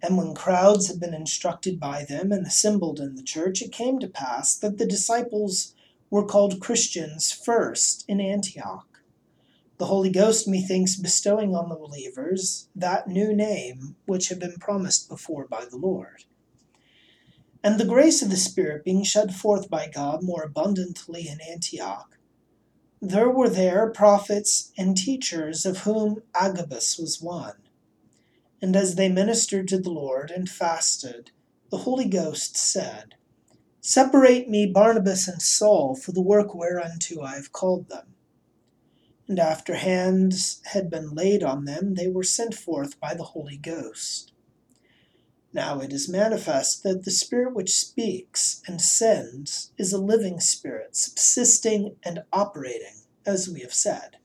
[0.02, 4.00] And when crowds had been instructed by them and assembled in the church, it came
[4.00, 5.76] to pass that the disciples
[6.12, 9.02] were called Christians first in Antioch.
[9.80, 15.10] The Holy Ghost, methinks, bestowing on the believers that new name which had been promised
[15.10, 16.26] before by the Lord
[17.64, 22.18] and the grace of the Spirit being shed forth by God more abundantly in Antioch.
[23.02, 27.56] There were there prophets and teachers, of whom Agabus was one.
[28.62, 31.32] And as they ministered to the Lord and fasted,
[31.70, 33.16] the Holy Ghost said,
[33.84, 38.14] Separate me Barnabas and Saul for the work whereunto I have called them.
[39.28, 43.58] And after hands had been laid on them, they were sent forth by the Holy
[43.58, 44.34] Ghost.
[45.52, 50.96] Now it is manifest that the Spirit which speaks and sends is a living Spirit,
[50.96, 54.18] subsisting and operating, as we have said.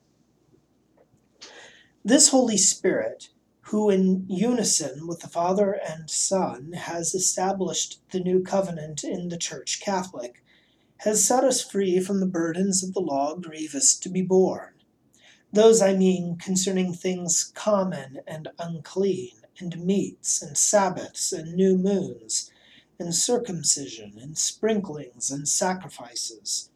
[2.05, 3.31] This Holy Spirit,
[3.67, 9.37] who in unison with the Father and Son has established the new covenant in the
[9.37, 10.43] Church Catholic,
[10.99, 14.75] has set us free from the burdens of the law grievous to be borne.
[15.53, 22.53] Those, I mean, concerning things common and unclean and meats, and Sabbaths, and new moons,
[23.01, 26.71] and circumcision, and sprinklings, and sacrifices,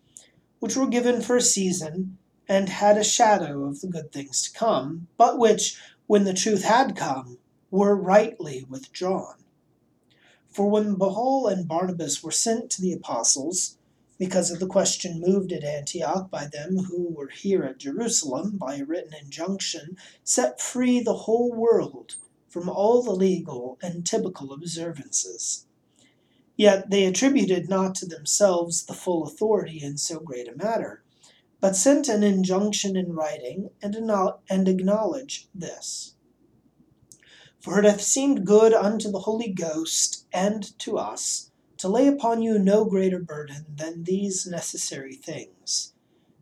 [0.58, 2.18] which were given for a season,
[2.50, 5.80] and had a shadow of the good things to come, but which,
[6.10, 7.38] when the truth had come,
[7.70, 9.36] were rightly withdrawn.
[10.48, 13.78] For when Paul and Barnabas were sent to the apostles,
[14.18, 18.78] because of the question moved at Antioch by them who were here at Jerusalem by
[18.78, 22.16] a written injunction, set free the whole world
[22.48, 25.66] from all the legal and typical observances.
[26.56, 31.04] Yet they attributed not to themselves the full authority in so great a matter,
[31.60, 36.14] but sent an injunction in writing and, acknowledge this.
[37.60, 42.42] For it hath seemed good unto the Holy Ghost and to us to lay upon
[42.42, 45.92] you no greater burden than these necessary things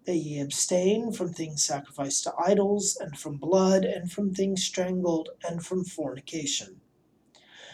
[0.09, 5.29] that ye abstain from things sacrificed to idols, and from blood, and from things strangled,
[5.47, 6.81] and from fornication.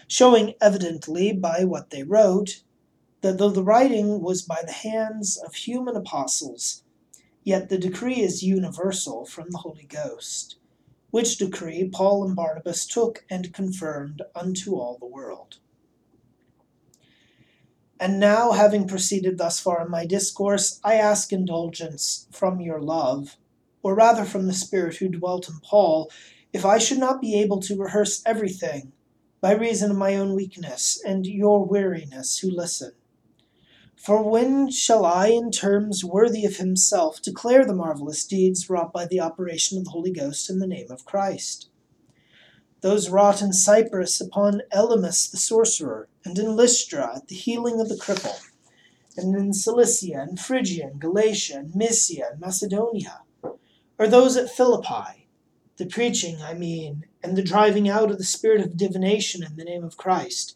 [0.09, 2.65] Showing evidently by what they wrote,
[3.21, 6.83] that though the writing was by the hands of human apostles,
[7.45, 10.57] yet the decree is universal from the Holy Ghost,
[11.11, 15.59] which decree Paul and Barnabas took and confirmed unto all the world.
[18.01, 23.37] And now, having proceeded thus far in my discourse, I ask indulgence from your love,
[23.83, 26.11] or rather from the Spirit who dwelt in Paul,
[26.53, 28.93] if I should not be able to rehearse everything,
[29.41, 32.93] by reason of my own weakness and your weariness who listen.
[34.05, 39.07] For when shall I, in terms worthy of himself, declare the marvelous deeds wrought by
[39.07, 41.71] the operation of the Holy Ghost in the name of Christ?
[42.83, 47.89] those wrought in Cyprus upon Elymas the sorcerer, and in Lystra at the healing of
[47.89, 48.43] the cripple,
[49.17, 53.23] and in Cilicia and Phrygia and Galatia and Mysia and Macedonia,
[53.99, 55.27] or those at Philippi,
[55.79, 59.65] the preaching, I mean, and the driving out of the spirit of divination in the
[59.65, 60.55] name of Christ,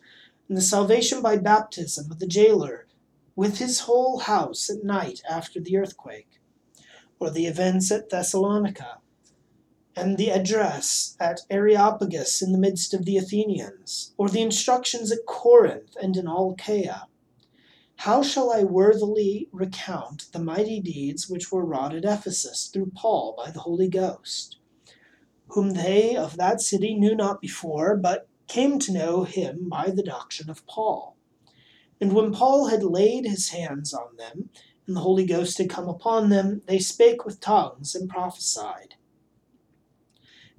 [0.50, 2.87] and the salvation by baptism of the jailer
[3.38, 6.40] with his whole house at night after the earthquake,
[7.20, 8.98] or the events at Thessalonica,
[9.94, 15.24] and the address at Areopagus in the midst of the Athenians, or the instructions at
[15.24, 17.06] Corinth and in all Achaia.
[17.98, 23.36] How shall I worthily recount the mighty deeds which were wrought at Ephesus through Paul
[23.36, 24.58] by the Holy Ghost,
[25.50, 30.02] whom they of that city knew not before, but came to know him by the
[30.02, 31.17] doctrine of Paul?
[32.00, 34.50] And when Paul had laid his hands on them,
[34.86, 38.94] and the Holy Ghost had come upon them, they spake with tongues and prophesied.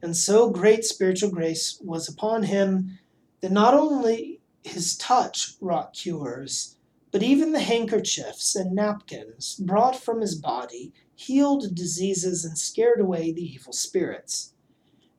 [0.02, 3.00] And so great spiritual grace was upon him
[3.42, 6.76] that not only his touch wrought cures,
[7.12, 13.32] but even the handkerchiefs and napkins brought from his body healed diseases and scared away
[13.32, 14.54] the evil spirits.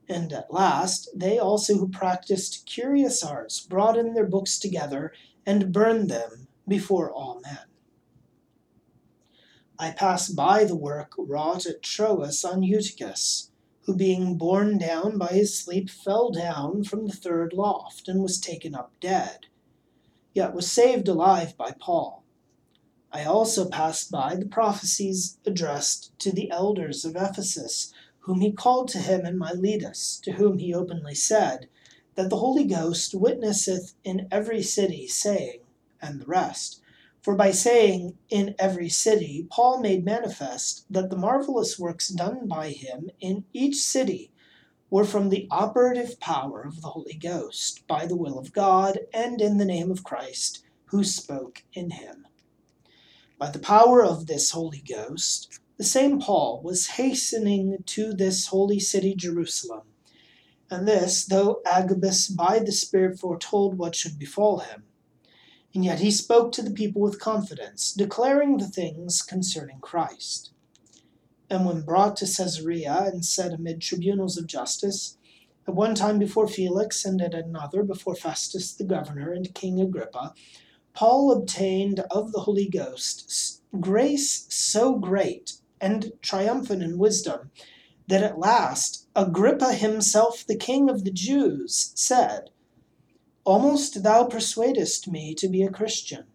[0.09, 5.13] And at last, they also who practiced curious arts brought in their books together
[5.51, 7.67] and burn them before all men.
[9.77, 13.51] I pass by the work wrought at Troas on Eutychus
[13.83, 18.39] who being borne down by his sleep fell down from the third loft, and was
[18.39, 19.47] taken up dead,
[20.33, 22.23] yet was saved alive by Paul.
[23.11, 28.87] I also pass by the prophecies addressed to the elders of Ephesus, whom he called
[28.91, 31.69] to him in Miletus, to whom he openly said,
[32.15, 35.61] That the Holy Ghost witnesseth in every city, saying,
[36.03, 36.81] and the rest,
[37.23, 42.71] for by saying, in every city, Paul made manifest that the marvelous works done by
[42.71, 44.33] him in each city
[44.91, 49.41] were from the operative power of the Holy Ghost, by the will of God, and
[49.41, 52.27] in the name of Christ, who spoke in him.
[53.39, 58.81] By the power of this Holy Ghost, the same Paul was hastening to this holy
[58.81, 59.83] city Jerusalem,
[60.71, 64.85] and this, though Agabus by the Spirit foretold what should befall him
[65.75, 70.51] and yet he spoke to the people with confidence, declaring the things concerning Christ.
[71.49, 75.17] And when brought to Caesarea and set amid tribunals of justice,
[75.69, 80.35] at one time before Felix and at another before Festus the governor and King Agrippa,
[80.93, 87.53] Paul obtained of the Holy Ghost grace so great and triumphant in wisdom
[88.09, 92.51] that at last Agrippa himself, the king of the Jews, said,
[93.45, 96.27] Almost thou persuadest me to be a Christian.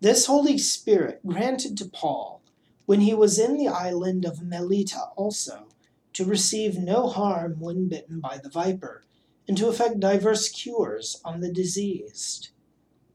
[0.00, 2.40] This Holy Spirit granted to Paul,
[2.86, 5.68] when he was in the island of Melita also,
[6.14, 9.04] to receive no harm when bitten by the viper,
[9.46, 12.48] and to effect diverse cures on the diseased.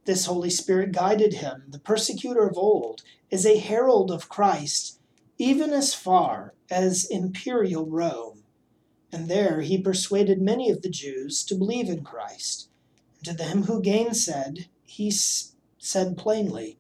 [0.06, 3.02] This Holy Spirit guided him, the persecutor of old,
[3.32, 5.00] as a herald of Christ,
[5.38, 8.46] even as far as imperial Rome
[9.16, 12.68] and there he persuaded many of the Jews to believe in Christ.
[13.18, 16.80] And to them who gainsaid, he said plainly,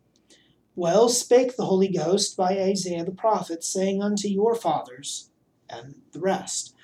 [0.76, 5.30] Well spake the Holy Ghost by Isaiah the prophet, saying unto your fathers,
[5.70, 6.76] and the rest.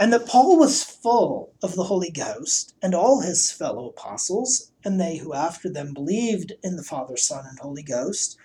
[0.00, 4.98] And that Paul was full of the Holy Ghost, and all his fellow apostles, and
[4.98, 8.38] they who after them believed in the Father, Son, and Holy Ghost,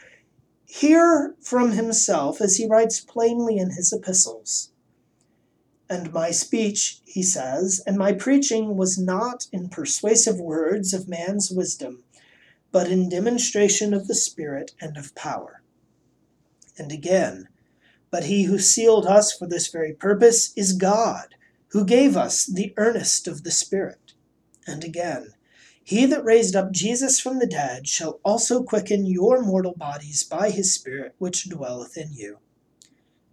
[0.72, 4.72] hear from himself as he writes plainly in his epistles
[5.92, 11.52] and my speech, he says, and my preaching was not in persuasive words of man's
[11.52, 12.06] wisdom,
[12.72, 15.62] but in demonstration of the Spirit and of power.
[16.78, 17.50] And again,
[18.10, 21.36] but he who sealed us for this very purpose is God,
[21.72, 24.14] who gave us the earnest of the Spirit.
[24.66, 25.34] And again,
[25.84, 30.50] he that raised up Jesus from the dead shall also quicken your mortal bodies by
[30.50, 32.38] his Spirit which dwelleth in you.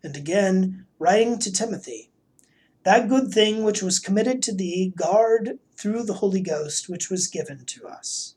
[0.02, 2.10] And again, writing to Timothy,
[2.84, 7.26] that good thing which was committed to thee, guard through the Holy Ghost which was
[7.26, 8.34] given to us.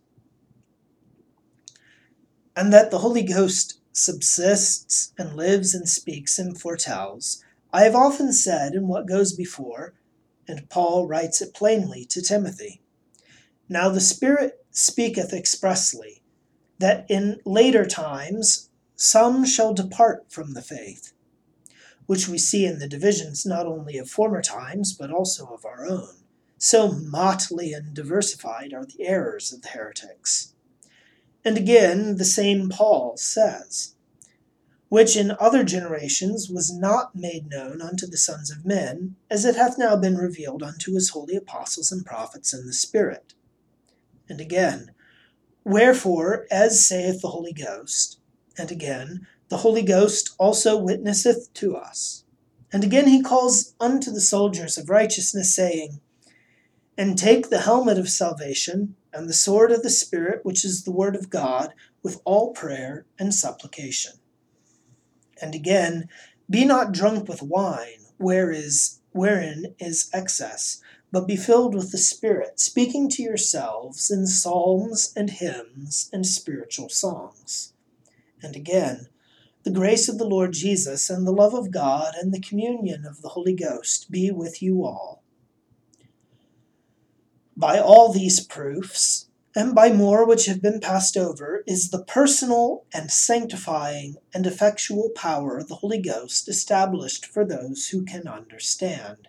[2.56, 8.34] And that the Holy Ghost subsists and lives and speaks and foretells, I have often
[8.34, 9.94] said in what goes before,
[10.48, 12.81] and Paul writes it plainly to Timothy.
[13.72, 16.22] Now the Spirit speaketh expressly,
[16.80, 21.14] that in later times some shall depart from the faith
[22.06, 25.88] which we see in the divisions not only of former times, but also of our
[25.88, 26.26] own.
[26.58, 30.54] So motley and diversified are the errors of the heretics.
[31.46, 33.96] And again, the same Paul says,
[34.90, 39.56] which in other generations was not made known unto the sons of men, as it
[39.56, 43.34] hath now been revealed unto his holy apostles and prophets in the Spirit.
[44.32, 44.92] And again,
[45.66, 48.18] Wherefore, as saith the Holy Ghost,
[48.58, 52.24] and again, the Holy Ghost also witnesseth to us.
[52.72, 56.00] And again he calls unto the soldiers of righteousness, saying,
[56.98, 60.94] And take the helmet of salvation, and the sword of the Spirit, which is the
[60.94, 64.14] word of God, with all prayer and supplication.
[65.42, 66.08] And again,
[66.50, 70.81] Be not drunk with wine, where is, wherein is excess,
[71.12, 76.90] but be filled with the Spirit, speaking to yourselves in psalms and hymns and spiritual
[76.90, 77.74] songs.
[78.42, 79.08] And again,
[79.64, 83.22] the grace of the Lord Jesus and the love of God and the communion of
[83.22, 85.22] the Holy Ghost be with you all.
[87.56, 92.86] By all these proofs, and by more which have been passed over, is the personal
[92.94, 99.28] and sanctifying and effectual power of the Holy Ghost established for those who can understand.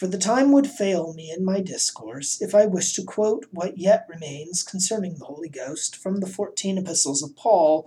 [0.00, 3.76] For the time would fail me in my discourse if I wished to quote what
[3.76, 7.86] yet remains concerning the Holy Ghost from the fourteen epistles of Paul,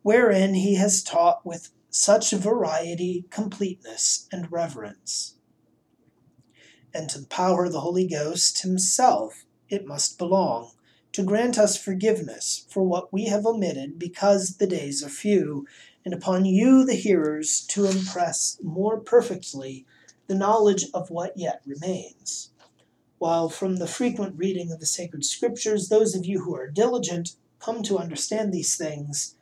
[0.00, 5.34] wherein he has taught with such variety, completeness, and reverence.
[6.94, 10.70] And to the power of the Holy Ghost himself it must belong,
[11.12, 15.66] to grant us forgiveness for what we have omitted because the days are few,
[16.06, 19.84] and upon you, the hearers, to impress more perfectly
[20.30, 22.52] the knowledge of what yet remains.
[23.18, 27.30] While from the frequent reading of the sacred scriptures, those of you who are diligent
[27.58, 29.34] come to understand these things,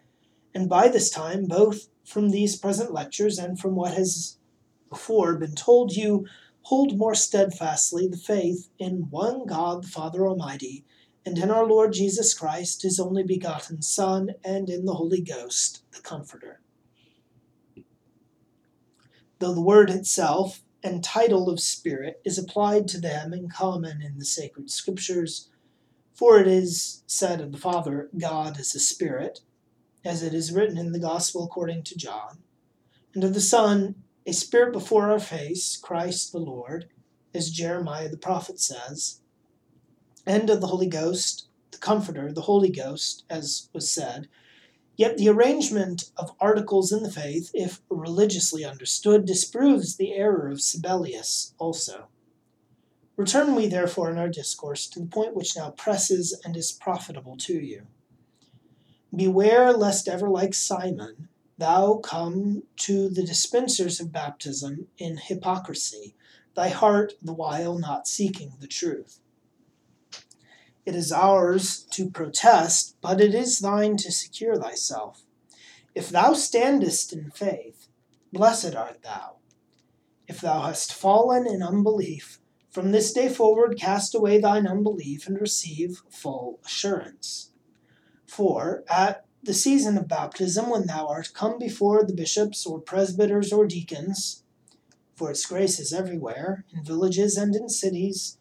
[0.55, 4.39] and by this time, both from these present lectures and from what has
[4.89, 6.25] before been told you,
[6.63, 10.87] hold more steadfastly the faith in one God the Father Almighty,
[11.27, 15.83] and in our Lord Jesus Christ, his only begotten Son, and in the Holy Ghost,
[15.93, 16.63] the Comforter.
[19.39, 24.19] Though the word itself and title of Spirit is applied to them in common in
[24.19, 25.49] the sacred scriptures,
[26.15, 29.41] for it is said of the Father, God is a Spirit,
[30.05, 32.39] as it is written in the Gospel according to John,
[33.15, 36.89] and of the Son, a Spirit before our face, Christ the Lord,
[37.35, 39.21] as Jeremiah the prophet says,
[40.27, 44.29] and of the Holy Ghost, the Comforter, the Holy Ghost, as was said.
[44.99, 50.59] Yet the arrangement of articles in the faith, if religiously understood, disproves the error of
[50.59, 52.09] Sabellius also.
[53.17, 57.37] Return we therefore in our discourse to the point which now presses and is profitable
[57.37, 57.87] to you.
[59.15, 61.29] Beware lest ever like Simon
[61.59, 66.17] thou come to the dispensers of baptism in hypocrisy,
[66.57, 69.21] thy heart the while not seeking the truth.
[70.89, 75.21] It is ours to protest, but it is thine to secure thyself.
[75.95, 77.89] If thou standest in faith,
[78.33, 79.37] blessed art thou.
[80.29, 85.39] If thou hast fallen in unbelief, from this day forward cast away thine unbelief and
[85.39, 87.53] receive full assurance.
[88.25, 93.53] For at the season of baptism, when thou art come before the bishops or presbyters
[93.53, 94.43] or deacons,
[95.15, 98.39] for its grace is everywhere, in villages and in cities,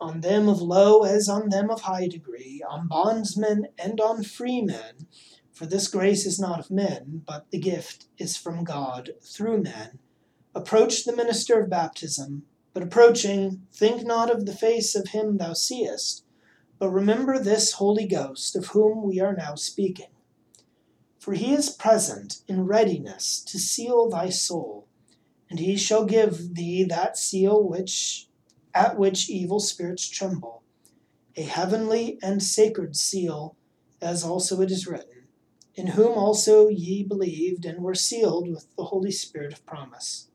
[0.00, 5.06] on them of low as on them of high degree, on bondsmen and on freemen,
[5.52, 9.98] for this grace is not of men, but the gift is from God through men.
[10.54, 12.44] Approach the minister of baptism,
[12.74, 16.24] but approaching, think not of the face of him thou seest,
[16.78, 20.08] but remember this Holy Ghost of whom we are now speaking
[21.26, 24.86] for he is present in readiness to seal thy soul,
[25.50, 28.25] and he shall give thee that seal which
[28.76, 30.62] at which evil spirits tremble,
[31.36, 33.56] a heavenly and sacred seal,
[34.00, 35.26] as also it is written,
[35.74, 40.28] in whom also ye believed and were sealed with the Holy Spirit of promise.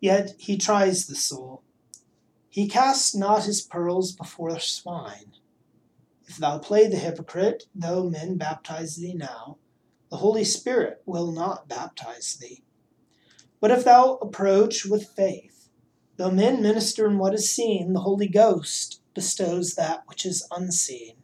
[0.00, 1.62] Yet he tries the soul.
[2.48, 5.34] He casts not his pearls before swine
[6.28, 9.56] if thou play the hypocrite, though men baptize thee now,
[10.10, 12.62] the Holy Spirit will not baptize thee.
[13.60, 15.57] But if thou approach with faith,
[16.18, 21.14] though men minister in what is seen, the Holy Ghost bestows that which is unseen.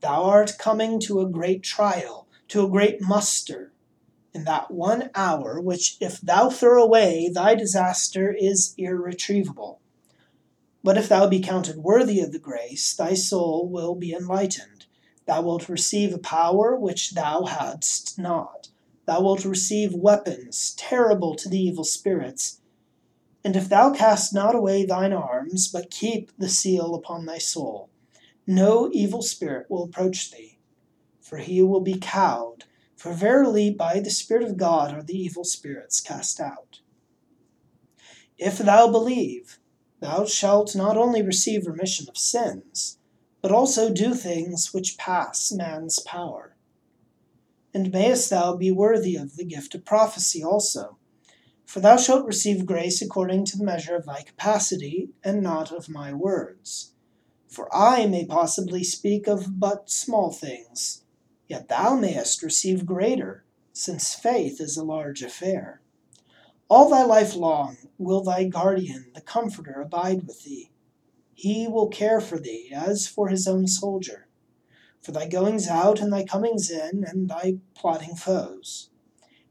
[0.00, 3.72] Thou art coming to a great trial, to a great muster,
[4.32, 9.80] in that one hour which, if thou throw away, thy disaster is irretrievable.
[10.84, 14.86] But if thou be counted worthy of the grace, thy soul will be enlightened.
[15.26, 18.68] Thou wilt receive a power which thou hadst not.
[19.06, 22.59] Thou wilt receive weapons terrible to the evil spirits.
[23.42, 27.88] And if thou cast not away thine arms, but keep the seal upon thy soul,
[28.46, 30.58] no evil spirit will approach thee,
[31.20, 32.64] for he will be cowed,
[32.96, 36.80] For verily by the Spirit of God are the evil spirits cast out.
[38.36, 39.58] If thou believe,
[40.00, 42.98] thou shalt not only receive remission of sins,
[43.40, 46.56] but also do things which pass man's power.
[47.72, 50.98] And mayest thou be worthy of the gift of prophecy also
[51.70, 55.88] for thou shalt receive grace according to the measure of thy capacity, and not of
[55.88, 56.94] my words.
[57.46, 61.04] For I may possibly speak of but small things,
[61.46, 65.80] yet thou mayest receive greater, since faith is a large affair.
[66.68, 70.72] All thy life long will thy guardian, the Comforter, abide with thee.
[71.34, 74.26] He will care for thee as for his own soldier,
[75.00, 78.89] for thy goings out and thy comings in, and thy plotting foes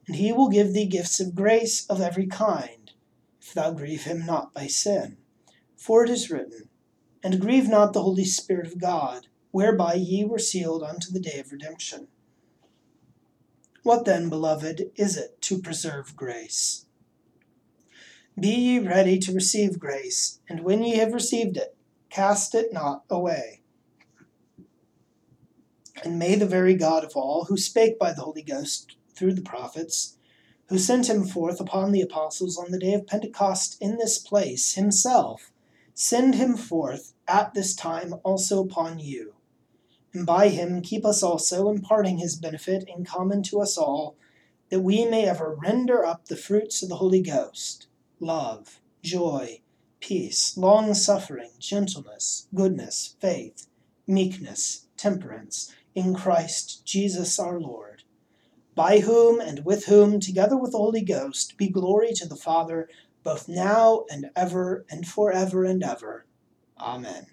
[0.09, 2.93] and he will give thee gifts of grace of every kind,
[3.39, 5.17] if thou grieve him not by sin.
[5.77, 6.67] For it is written,
[7.21, 11.37] And grieve not the Holy Spirit of God, whereby ye were sealed unto the day
[11.37, 12.07] of redemption.
[13.83, 16.87] What then, beloved, is it to preserve grace?
[18.39, 21.77] Be ye ready to receive grace, and when ye have received it,
[22.09, 23.61] cast it not away.
[26.03, 29.41] And may the very God of all, who spake by the Holy Ghost through the
[29.41, 30.15] prophets,
[30.69, 34.75] who sent him forth upon the apostles on the day of Pentecost in this place,
[34.75, 35.51] himself,
[35.93, 39.33] send him forth at this time also upon you.
[40.13, 44.15] And by him keep us also, imparting his benefit in common to us all,
[44.69, 47.87] that we may ever render up the fruits of the Holy Ghost
[48.21, 49.59] love, joy,
[49.99, 53.67] peace, long suffering, gentleness, goodness, faith,
[54.07, 57.88] meekness, temperance, in Christ Jesus our Lord
[58.75, 62.89] by whom and with whom, together with the Holy Ghost, be glory to the Father,
[63.23, 66.25] both now and ever and for ever and ever.
[66.79, 67.27] Amen.